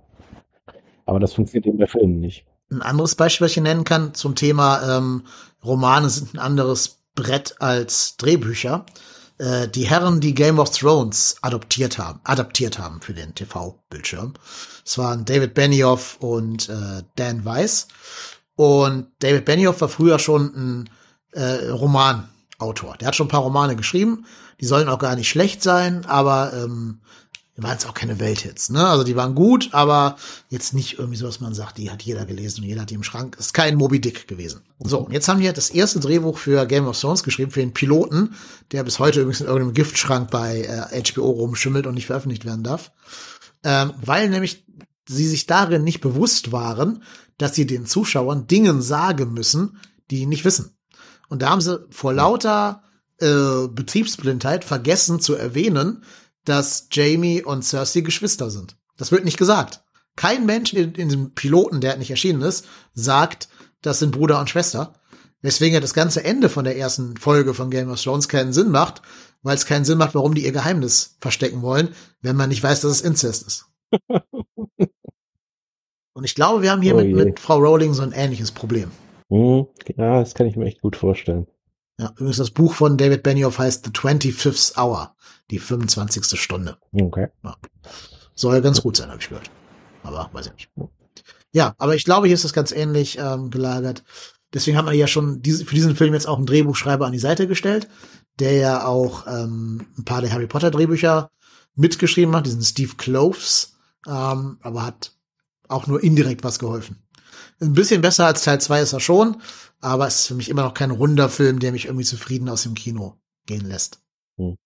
[1.05, 2.45] Aber das funktioniert eben bei Filmen nicht.
[2.69, 5.23] Ein anderes Beispiel, was ich nennen kann zum Thema ähm,
[5.63, 8.85] Romane sind ein anderes Brett als Drehbücher
[9.37, 14.33] äh, die Herren, die Game of Thrones adoptiert haben, adaptiert haben für den TV-Bildschirm.
[14.85, 17.87] Es waren David Benioff und äh, Dan Weiss.
[18.55, 20.89] Und David Benioff war früher schon ein
[21.33, 22.97] äh, Romanautor.
[22.99, 24.25] Der hat schon ein paar Romane geschrieben.
[24.59, 26.99] Die sollen auch gar nicht schlecht sein, aber ähm,
[27.57, 28.85] waren es auch keine Welthits, ne?
[28.87, 30.17] Also die waren gut, aber
[30.49, 32.95] jetzt nicht irgendwie so, dass man sagt, die hat jeder gelesen und jeder hat die
[32.95, 33.35] im Schrank.
[33.39, 34.61] Ist kein Moby Dick gewesen.
[34.79, 37.73] So, und jetzt haben die das erste Drehbuch für Game of Thrones geschrieben, für den
[37.73, 38.35] Piloten,
[38.71, 42.63] der bis heute übrigens in irgendeinem Giftschrank bei äh, HBO rumschimmelt und nicht veröffentlicht werden
[42.63, 42.91] darf.
[43.63, 44.63] Ähm, weil nämlich
[45.07, 47.01] sie sich darin nicht bewusst waren,
[47.39, 49.79] dass sie den Zuschauern Dingen sagen müssen,
[50.11, 50.77] die nicht wissen.
[51.27, 52.83] Und da haben sie vor lauter
[53.19, 56.03] äh, Betriebsblindheit vergessen zu erwähnen,
[56.45, 58.77] dass Jamie und Cersei Geschwister sind.
[58.97, 59.83] Das wird nicht gesagt.
[60.15, 63.49] Kein Mensch in, in dem Piloten, der nicht erschienen ist, sagt,
[63.81, 64.93] das sind Bruder und Schwester.
[65.41, 68.71] Weswegen ja das ganze Ende von der ersten Folge von Game of Thrones keinen Sinn
[68.71, 69.03] macht,
[69.43, 71.89] weil es keinen Sinn macht, warum die ihr Geheimnis verstecken wollen,
[72.21, 73.65] wenn man nicht weiß, dass es Inzest ist.
[76.13, 78.89] und ich glaube, wir haben hier oh mit, mit, Frau Rowling so ein ähnliches Problem.
[79.29, 81.45] Hm, ja, das kann ich mir echt gut vorstellen.
[81.99, 85.15] Ja, übrigens das Buch von David Benioff heißt The 25th Hour,
[85.49, 86.39] die 25.
[86.39, 86.77] Stunde.
[86.91, 87.27] Okay.
[87.43, 87.55] Ja.
[88.35, 89.49] Soll ganz gut sein, habe ich gehört.
[90.03, 90.69] Aber weiß ich nicht.
[91.51, 94.03] Ja, aber ich glaube, hier ist das ganz ähnlich ähm, gelagert.
[94.53, 97.19] Deswegen hat man ja schon diese, für diesen Film jetzt auch einen Drehbuchschreiber an die
[97.19, 97.87] Seite gestellt,
[98.39, 101.31] der ja auch ähm, ein paar der Harry Potter Drehbücher
[101.75, 103.75] mitgeschrieben hat, diesen Steve Cloves,
[104.07, 105.13] ähm, aber hat
[105.67, 107.03] auch nur indirekt was geholfen.
[107.59, 109.41] Ein bisschen besser als Teil 2 ist er schon,
[109.81, 112.63] aber es ist für mich immer noch kein runder Film, der mich irgendwie zufrieden aus
[112.63, 113.15] dem Kino
[113.45, 114.01] gehen lässt.
[114.37, 114.57] Hm.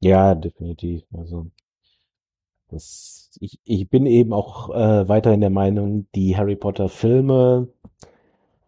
[0.00, 1.02] Ja, definitiv.
[1.12, 1.46] Also
[2.68, 7.68] das, ich, ich bin eben auch äh, weiterhin der Meinung, die Harry Potter Filme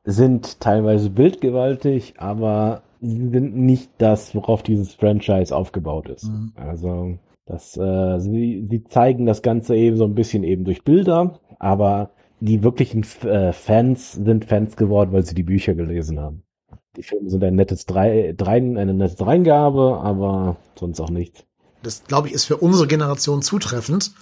[0.05, 6.25] sind teilweise bildgewaltig, aber sie sind nicht das, worauf dieses Franchise aufgebaut ist.
[6.25, 6.53] Mhm.
[6.57, 11.39] Also das, äh, sie, sie zeigen das Ganze eben so ein bisschen eben durch Bilder,
[11.59, 12.11] aber
[12.43, 16.43] die wirklichen äh, Fans sind Fans geworden, weil sie die Bücher gelesen haben.
[16.97, 21.45] Die Filme sind ein nettes Drei, Drein, eine nette Dreingabe, aber sonst auch nichts.
[21.85, 24.13] Das, glaube ich, ist für unsere Generation zutreffend.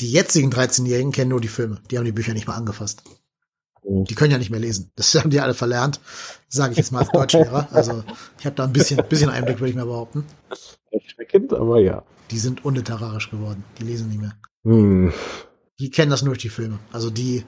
[0.00, 1.80] Die jetzigen 13-Jährigen kennen nur die Filme.
[1.90, 3.04] Die haben die Bücher nicht mal angefasst.
[3.88, 4.04] Mhm.
[4.04, 4.90] Die können ja nicht mehr lesen.
[4.96, 6.00] Das haben die alle verlernt,
[6.48, 7.68] sage ich jetzt mal als Deutschlehrer.
[7.72, 8.02] Also
[8.40, 10.24] ich habe da ein bisschen, bisschen Einblick, würde ich mal behaupten.
[10.90, 12.02] Erschreckend, aber ja.
[12.32, 13.62] Die sind unliterarisch geworden.
[13.78, 14.34] Die lesen nicht mehr.
[14.64, 15.12] Hm.
[15.80, 16.78] Die kennen das nur durch die Filme.
[16.92, 17.44] Also die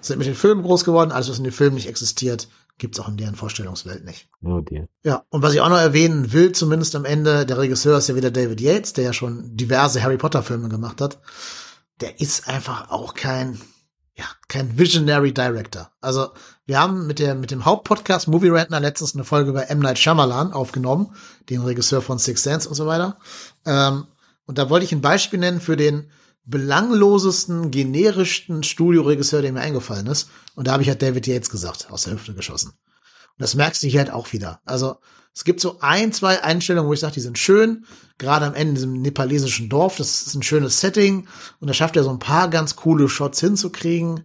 [0.00, 1.12] sind mit den Filmen groß geworden.
[1.12, 4.28] Alles, was in den Filmen nicht existiert, gibt's auch in deren Vorstellungswelt nicht.
[4.42, 4.88] Oh dear.
[5.02, 8.16] Ja, und was ich auch noch erwähnen will, zumindest am Ende, der Regisseur ist ja
[8.16, 11.20] wieder David Yates, der ja schon diverse Harry Potter Filme gemacht hat.
[12.00, 13.60] Der ist einfach auch kein,
[14.16, 15.90] ja, kein Visionary Director.
[16.00, 16.30] Also,
[16.66, 19.78] wir haben mit der, mit dem Hauptpodcast Movie Rantner letztens eine Folge über M.
[19.78, 21.14] Night Shyamalan aufgenommen,
[21.50, 23.18] den Regisseur von Six Sense und so weiter.
[23.64, 24.06] Ähm,
[24.46, 26.10] und da wollte ich ein Beispiel nennen für den
[26.44, 30.28] belanglosesten, generischsten Studioregisseur, der mir eingefallen ist.
[30.54, 32.70] Und da habe ich halt David Yates gesagt, aus der Hüfte geschossen.
[32.70, 34.60] Und das merkst du hier halt auch wieder.
[34.64, 34.96] Also
[35.34, 37.86] es gibt so ein, zwei Einstellungen, wo ich sage, die sind schön.
[38.18, 41.26] Gerade am Ende in diesem nepalesischen Dorf, das ist ein schönes Setting.
[41.58, 44.24] Und da schafft er so ein paar ganz coole Shots hinzukriegen.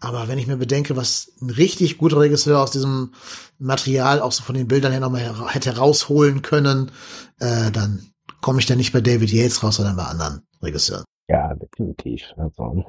[0.00, 3.12] Aber wenn ich mir bedenke, was ein richtig guter Regisseur aus diesem
[3.58, 6.92] Material auch so von den Bildern her nochmal hätte rausholen können,
[7.40, 8.06] äh, dann
[8.40, 11.04] komme ich da nicht bei David Yates raus, sondern bei anderen Regisseuren.
[11.28, 12.34] Ja, definitiv.
[12.36, 12.84] Also,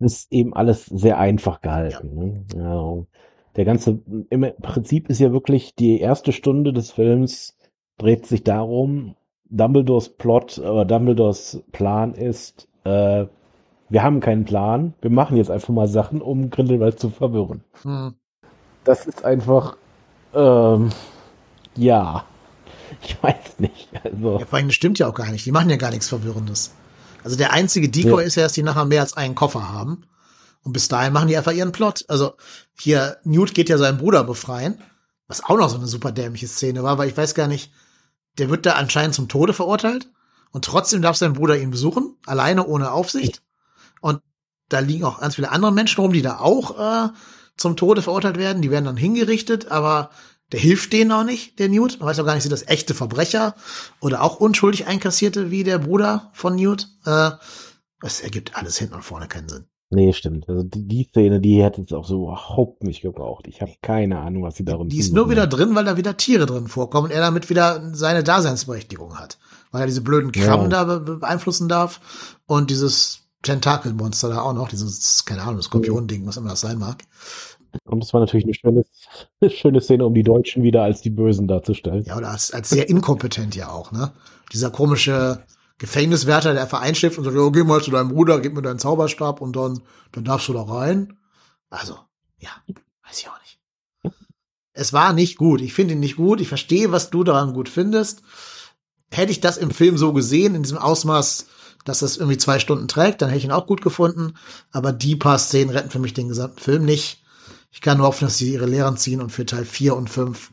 [0.00, 2.44] ist eben alles sehr einfach gehalten.
[2.54, 2.62] Ja.
[2.62, 2.64] Ne?
[2.64, 3.06] Ja.
[3.56, 4.00] Der ganze,
[4.30, 7.56] im Prinzip ist ja wirklich die erste Stunde des Films
[7.98, 13.26] dreht sich darum, Dumbledores Plot oder Dumbledores Plan ist, äh,
[13.90, 17.62] wir haben keinen Plan, wir machen jetzt einfach mal Sachen, um Grindelwald zu verwirren.
[17.82, 18.14] Hm.
[18.84, 19.76] Das ist einfach,
[20.34, 20.88] ähm,
[21.76, 22.24] ja,
[23.02, 23.90] ich weiß nicht.
[24.02, 24.38] Also.
[24.38, 25.44] Ja, vor allem, das stimmt ja auch gar nicht.
[25.44, 26.74] Die machen ja gar nichts Verwirrendes.
[27.24, 28.26] Also der einzige Decoy ja.
[28.26, 30.04] ist ja, dass die nachher mehr als einen Koffer haben.
[30.62, 32.04] Und bis dahin machen die einfach ihren Plot.
[32.08, 32.34] Also
[32.78, 34.80] hier, Newt geht ja seinen Bruder befreien,
[35.26, 37.72] was auch noch so eine super dämliche Szene war, weil ich weiß gar nicht,
[38.38, 40.08] der wird da anscheinend zum Tode verurteilt
[40.52, 43.42] und trotzdem darf sein Bruder ihn besuchen, alleine ohne Aufsicht.
[44.00, 44.20] Und
[44.68, 47.10] da liegen auch ganz viele andere Menschen rum, die da auch äh,
[47.56, 48.62] zum Tode verurteilt werden.
[48.62, 50.10] Die werden dann hingerichtet, aber
[50.52, 51.98] der hilft denen auch nicht, der Newt.
[51.98, 53.54] Man weiß auch gar nicht, sind das echte Verbrecher
[54.00, 56.88] oder auch unschuldig einkassierte wie der Bruder von Newt.
[57.04, 57.30] Äh,
[58.00, 59.64] das ergibt alles hinten und vorne keinen Sinn.
[59.94, 60.48] Nee, stimmt.
[60.48, 63.46] Also die, die Szene, die hätte es auch so überhaupt nicht gebraucht.
[63.46, 66.16] Ich habe keine Ahnung, was sie darum Die ist nur wieder drin, weil da wieder
[66.16, 69.38] Tiere drin vorkommen und er damit wieder seine Daseinsberechtigung hat.
[69.70, 70.84] Weil er diese blöden Krabben ja.
[70.84, 76.50] da beeinflussen darf und dieses Tentakelmonster da auch noch, dieses, keine Ahnung, Skorpion-Ding, was immer
[76.50, 77.04] das sein mag.
[77.84, 78.84] Und es war natürlich eine schöne,
[79.40, 82.04] eine schöne Szene, um die Deutschen wieder als die Bösen darzustellen.
[82.04, 84.12] Ja, oder als, als sehr inkompetent ja auch, ne?
[84.52, 85.44] Dieser komische
[85.78, 89.40] Gefängniswärter, der vereinschifft und sagt, ja, geh mal zu deinem Bruder, gib mir deinen Zauberstab
[89.40, 89.80] und dann,
[90.12, 91.18] dann darfst du da rein.
[91.70, 91.98] Also,
[92.38, 92.50] ja,
[93.04, 93.58] weiß ich auch nicht.
[94.74, 95.60] Es war nicht gut.
[95.60, 96.40] Ich finde ihn nicht gut.
[96.40, 98.22] Ich verstehe, was du daran gut findest.
[99.10, 101.46] Hätte ich das im Film so gesehen, in diesem Ausmaß,
[101.84, 104.34] dass das irgendwie zwei Stunden trägt, dann hätte ich ihn auch gut gefunden.
[104.70, 107.21] Aber die paar Szenen retten für mich den gesamten Film nicht.
[107.72, 110.50] Ich kann nur hoffen, dass sie ihre Lehren ziehen und für Teil 4 und 5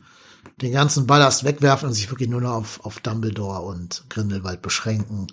[0.62, 5.26] den ganzen Ballast wegwerfen und sich wirklich nur noch auf, auf Dumbledore und Grindelwald beschränken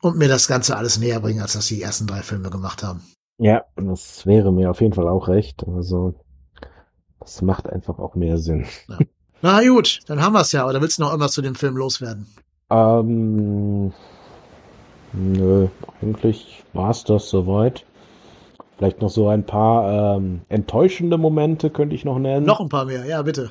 [0.00, 3.02] und mir das Ganze alles näher bringen, als das die ersten drei Filme gemacht haben.
[3.38, 5.64] Ja, das wäre mir auf jeden Fall auch recht.
[5.66, 6.14] Also,
[7.20, 8.66] das macht einfach auch mehr Sinn.
[8.88, 8.98] Ja.
[9.42, 10.66] Na gut, dann haben wir es ja.
[10.66, 12.26] Oder willst du noch irgendwas zu dem Film loswerden?
[12.70, 13.92] Ähm,
[15.12, 15.68] nö,
[16.00, 17.84] eigentlich war es das soweit.
[18.76, 22.44] Vielleicht noch so ein paar ähm, enttäuschende Momente könnte ich noch nennen.
[22.44, 23.50] Noch ein paar mehr, ja, bitte.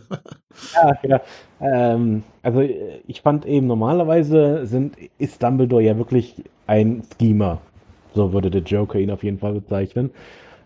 [0.76, 1.21] ja, ja.
[1.59, 7.59] Ähm, also ich fand eben normalerweise sind, ist Dumbledore ja wirklich ein Schemer.
[8.13, 10.11] So würde der Joker ihn auf jeden Fall bezeichnen.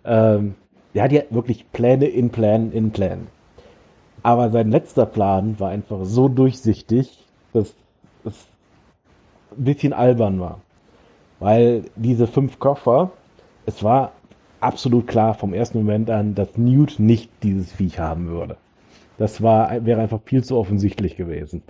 [0.04, 0.56] Ähm,
[0.94, 3.28] der hat ja wirklich Pläne in Plänen in Plänen.
[4.24, 7.74] Aber sein letzter Plan war einfach so durchsichtig, dass
[8.26, 8.48] es
[9.58, 10.60] ein bisschen albern war.
[11.40, 13.12] Weil diese fünf Koffer,
[13.66, 14.12] es war
[14.62, 18.58] absolut klar vom ersten Moment an, dass Newt nicht dieses Viech haben würde.
[19.18, 21.62] Das war, wäre einfach viel zu offensichtlich gewesen.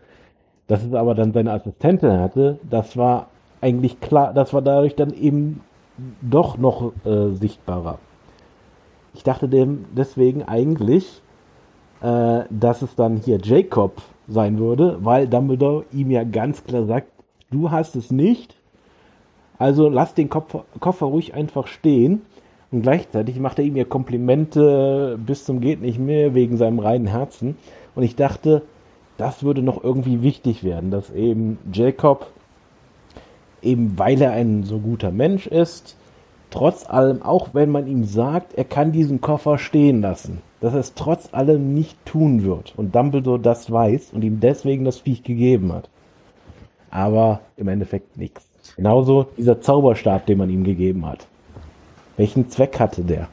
[0.67, 3.27] Dass es aber dann seine Assistentin hatte, das war
[3.61, 5.61] eigentlich klar, das war dadurch dann eben
[6.21, 7.99] doch noch äh, sichtbarer.
[9.13, 11.21] Ich dachte dem deswegen eigentlich,
[12.01, 17.07] äh, dass es dann hier Jacob sein würde, weil Dumbledore ihm ja ganz klar sagt,
[17.49, 18.55] du hast es nicht,
[19.57, 22.21] also lass den Koffer, Koffer ruhig einfach stehen.
[22.71, 27.07] Und gleichzeitig macht er ihm ja Komplimente bis zum geht nicht mehr wegen seinem reinen
[27.07, 27.57] Herzen.
[27.95, 28.61] Und ich dachte,
[29.17, 32.27] das würde noch irgendwie wichtig werden, dass eben Jacob,
[33.61, 35.97] eben weil er ein so guter Mensch ist,
[36.51, 40.79] trotz allem, auch wenn man ihm sagt, er kann diesen Koffer stehen lassen, dass er
[40.79, 45.23] es trotz allem nicht tun wird und Dumbledore das weiß und ihm deswegen das Viech
[45.23, 45.89] gegeben hat.
[46.91, 48.47] Aber im Endeffekt nichts.
[48.75, 51.27] Genauso dieser Zauberstab, den man ihm gegeben hat.
[52.19, 53.29] Welchen Zweck hatte der?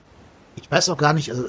[0.54, 1.46] Ich weiß auch gar nicht, also,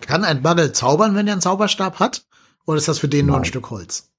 [0.00, 2.24] kann ein Bagel zaubern, wenn er einen Zauberstab hat?
[2.66, 3.26] Oder ist das für den Nein.
[3.26, 4.10] nur ein Stück Holz?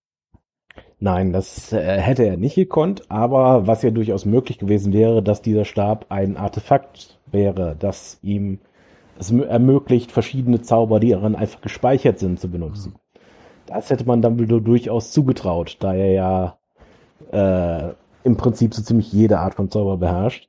[0.99, 5.41] Nein, das äh, hätte er nicht gekonnt, aber was ja durchaus möglich gewesen wäre, dass
[5.41, 8.59] dieser Stab ein Artefakt wäre, das ihm
[9.17, 12.93] es ermöglicht, verschiedene Zauber, die daran einfach gespeichert sind, zu benutzen.
[12.93, 13.19] Mhm.
[13.65, 16.57] Das hätte man Dumbledore durchaus zugetraut, da er ja
[17.31, 17.93] äh,
[18.23, 20.48] im Prinzip so ziemlich jede Art von Zauber beherrscht.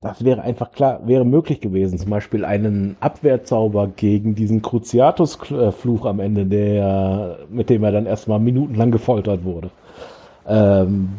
[0.00, 1.98] Das wäre einfach klar, wäre möglich gewesen.
[1.98, 8.38] Zum Beispiel einen Abwehrzauber gegen diesen Cruciatus-Fluch am Ende, der, mit dem er dann erstmal
[8.38, 9.70] minutenlang gefoltert wurde.
[10.46, 11.10] Ähm,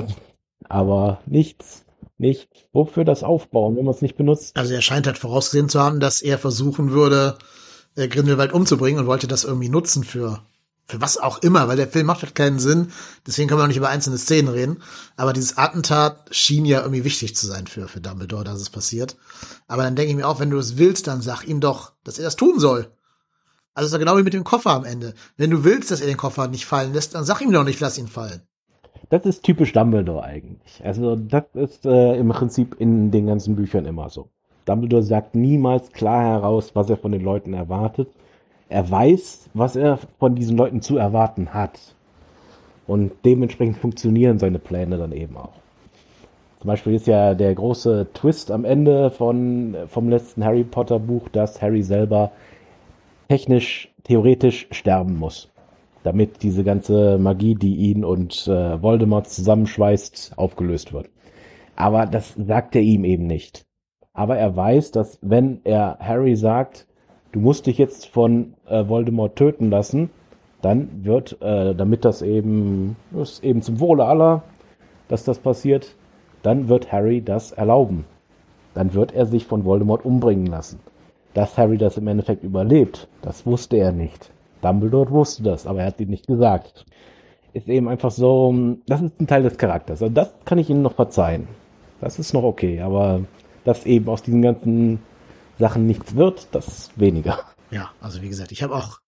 [0.70, 1.86] aber nichts,
[2.18, 2.68] nicht.
[2.72, 4.56] Wofür das aufbauen, wenn man es nicht benutzt?
[4.56, 7.38] Also er scheint halt vorausgesehen zu haben, dass er versuchen würde,
[7.96, 10.40] äh, Grindelwald umzubringen und wollte das irgendwie nutzen für
[10.90, 12.88] für was auch immer, weil der Film macht halt keinen Sinn.
[13.28, 14.82] Deswegen können wir auch nicht über einzelne Szenen reden.
[15.18, 19.16] Aber dieses Attentat schien ja irgendwie wichtig zu sein für, für Dumbledore, dass es passiert.
[19.68, 22.18] Aber dann denke ich mir auch, wenn du es willst, dann sag ihm doch, dass
[22.18, 22.88] er das tun soll.
[23.76, 25.14] Also ist ja genau wie mit dem Koffer am Ende.
[25.38, 27.80] Wenn du willst, dass er den Koffer nicht fallen lässt, dann sag ihm doch nicht,
[27.80, 28.42] lass ihn fallen.
[29.10, 30.82] Das ist typisch Dumbledore eigentlich.
[30.84, 34.30] Also das ist äh, im Prinzip in den ganzen Büchern immer so.
[34.66, 38.10] Dumbledore sagt niemals klar heraus, was er von den Leuten erwartet
[38.70, 41.96] er weiß, was er von diesen Leuten zu erwarten hat.
[42.88, 45.54] Und dementsprechend funktionieren seine Pläne dann eben auch.
[46.60, 51.30] Zum Beispiel ist ja der große Twist am Ende von, vom letzten Harry Potter Buch,
[51.30, 52.32] dass Harry selber
[53.30, 55.50] technisch, theoretisch sterben muss.
[56.04, 61.10] Damit diese ganze Magie, die ihn und äh, Voldemort zusammenschweißt, aufgelöst wird.
[61.76, 63.66] Aber das sagt er ihm eben nicht.
[64.14, 66.88] Aber er weiß, dass wenn er Harry sagt,
[67.32, 70.10] du musst dich jetzt von äh, Voldemort töten lassen,
[70.62, 74.44] dann wird, äh, damit das eben, ist eben zum Wohle aller,
[75.08, 75.96] dass das passiert,
[76.44, 78.06] dann wird Harry das erlauben.
[78.74, 80.80] Dann wird er sich von Voldemort umbringen lassen.
[81.34, 84.32] Dass Harry das im Endeffekt überlebt, das wusste er nicht.
[84.62, 86.86] Dumbledore wusste das, aber er hat ihm nicht gesagt.
[87.54, 88.54] Ist eben einfach so,
[88.88, 90.02] das ist ein Teil des Charakters.
[90.02, 91.48] Also das kann ich Ihnen noch verzeihen.
[92.02, 93.22] Das ist noch okay, aber
[93.64, 95.00] dass eben aus diesen ganzen
[95.60, 97.44] Sachen nichts wird, das weniger.
[97.72, 99.00] Ja, also wie gesagt, ich habe auch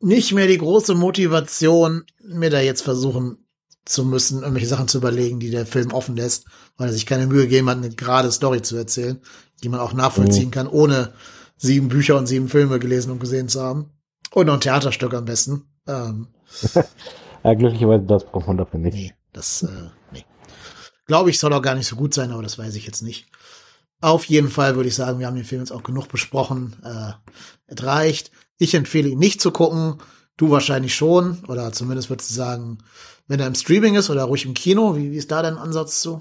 [0.00, 3.38] nicht mehr die große Motivation, mir da jetzt versuchen
[3.84, 7.26] zu müssen, irgendwelche Sachen zu überlegen, die der Film offen lässt, weil er sich keine
[7.26, 9.20] Mühe gegeben hat, eine gerade Story zu erzählen,
[9.62, 10.52] die man auch nachvollziehen mhm.
[10.52, 11.12] kann, ohne
[11.56, 13.90] sieben Bücher und sieben Filme gelesen und gesehen zu haben.
[14.32, 15.64] Und noch ein Theaterstück am besten.
[15.86, 16.28] Ähm,
[17.44, 18.94] ja, glücklicherweise das braucht man dafür nicht.
[18.94, 20.24] Nee, das, äh, nee.
[21.06, 23.26] Glaube ich, soll auch gar nicht so gut sein, aber das weiß ich jetzt nicht.
[24.02, 26.76] Auf jeden Fall würde ich sagen, wir haben den Film jetzt auch genug besprochen.
[26.84, 27.12] Äh,
[27.66, 28.30] es reicht.
[28.58, 29.94] Ich empfehle ihn nicht zu gucken.
[30.36, 31.38] Du wahrscheinlich schon.
[31.48, 32.78] Oder zumindest würdest du sagen,
[33.28, 34.96] wenn er im Streaming ist oder ruhig im Kino.
[34.96, 36.20] Wie, wie ist da dein Ansatz zu?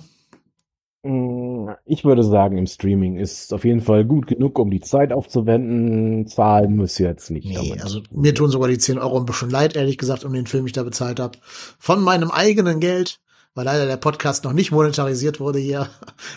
[1.04, 5.12] Mm, ich würde sagen, im Streaming ist auf jeden Fall gut genug, um die Zeit
[5.12, 6.28] aufzuwenden.
[6.28, 7.46] Zahlen muss jetzt nicht.
[7.48, 7.84] Nee, damit.
[7.84, 10.64] also mir tun sogar die 10 Euro ein bisschen leid, ehrlich gesagt, um den Film,
[10.64, 11.40] den ich da bezahlt habe.
[11.80, 13.20] Von meinem eigenen Geld,
[13.56, 15.90] weil leider der Podcast noch nicht monetarisiert wurde hier.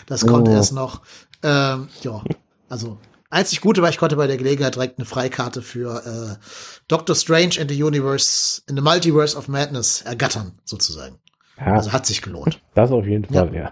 [0.07, 0.51] Das kommt Oh.
[0.51, 1.01] erst noch.
[1.43, 2.23] Ähm, ja,
[2.69, 2.97] also
[3.29, 6.45] einzig Gute war, ich konnte bei der Gelegenheit direkt eine Freikarte für äh,
[6.87, 11.17] Doctor Strange in the Universe, in the Multiverse of Madness ergattern, sozusagen.
[11.59, 12.59] ja, Also hat sich gelohnt.
[12.73, 13.71] das auf jeden Fall, ja.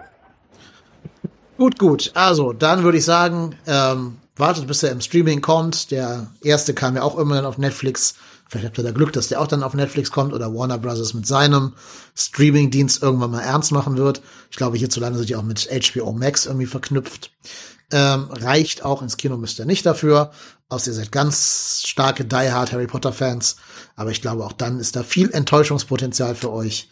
[1.58, 2.12] Gut, gut.
[2.16, 5.92] Also, dann würde ich sagen, ähm, wartet, bis er im Streaming kommt.
[5.92, 8.16] Der erste kam ja auch immerhin auf Netflix.
[8.48, 11.14] Vielleicht habt ihr da Glück, dass der auch dann auf Netflix kommt oder Warner Brothers
[11.14, 11.74] mit seinem
[12.16, 14.22] Streaming-Dienst irgendwann mal ernst machen wird.
[14.52, 17.32] Ich glaube, hierzulande sind die auch mit HBO Max irgendwie verknüpft.
[17.92, 20.32] Ähm, reicht auch ins Kino müsst ihr nicht dafür.
[20.70, 23.56] Außer ihr seid ganz starke Die Hard Harry Potter Fans.
[23.96, 26.90] Aber ich glaube, auch dann ist da viel Enttäuschungspotenzial für euch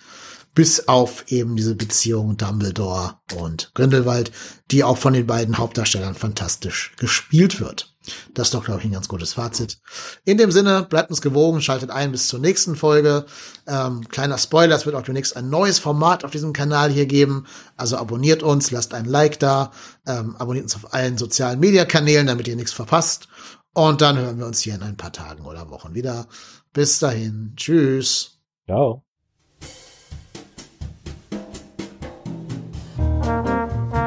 [0.54, 4.32] bis auf eben diese Beziehung Dumbledore und Grindelwald,
[4.70, 7.91] die auch von den beiden Hauptdarstellern fantastisch gespielt wird.
[8.34, 9.80] Das ist doch, glaube ich, ein ganz gutes Fazit.
[10.26, 13.26] In dem Sinne, bleibt uns gewogen, schaltet ein bis zur nächsten Folge.
[13.68, 17.46] Ähm, kleiner Spoiler, es wird auch demnächst ein neues Format auf diesem Kanal hier geben.
[17.78, 19.72] Also abonniert uns, lasst ein Like da,
[20.08, 23.28] ähm, abonniert uns auf allen sozialen Mediakanälen, damit ihr nichts verpasst.
[23.74, 26.28] Und dann hören wir uns hier in ein paar Tagen oder Wochen wieder.
[26.74, 28.40] Bis dahin, tschüss.
[28.66, 29.04] Ciao.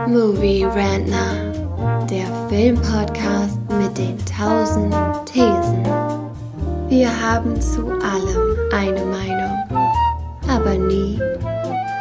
[0.07, 1.64] Movie Rantner,
[2.09, 4.95] der Filmpodcast mit den tausend
[5.27, 5.85] Thesen.
[6.89, 9.91] Wir haben zu allem eine Meinung,
[10.49, 11.19] aber nie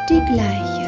[0.08, 0.83] die gleiche.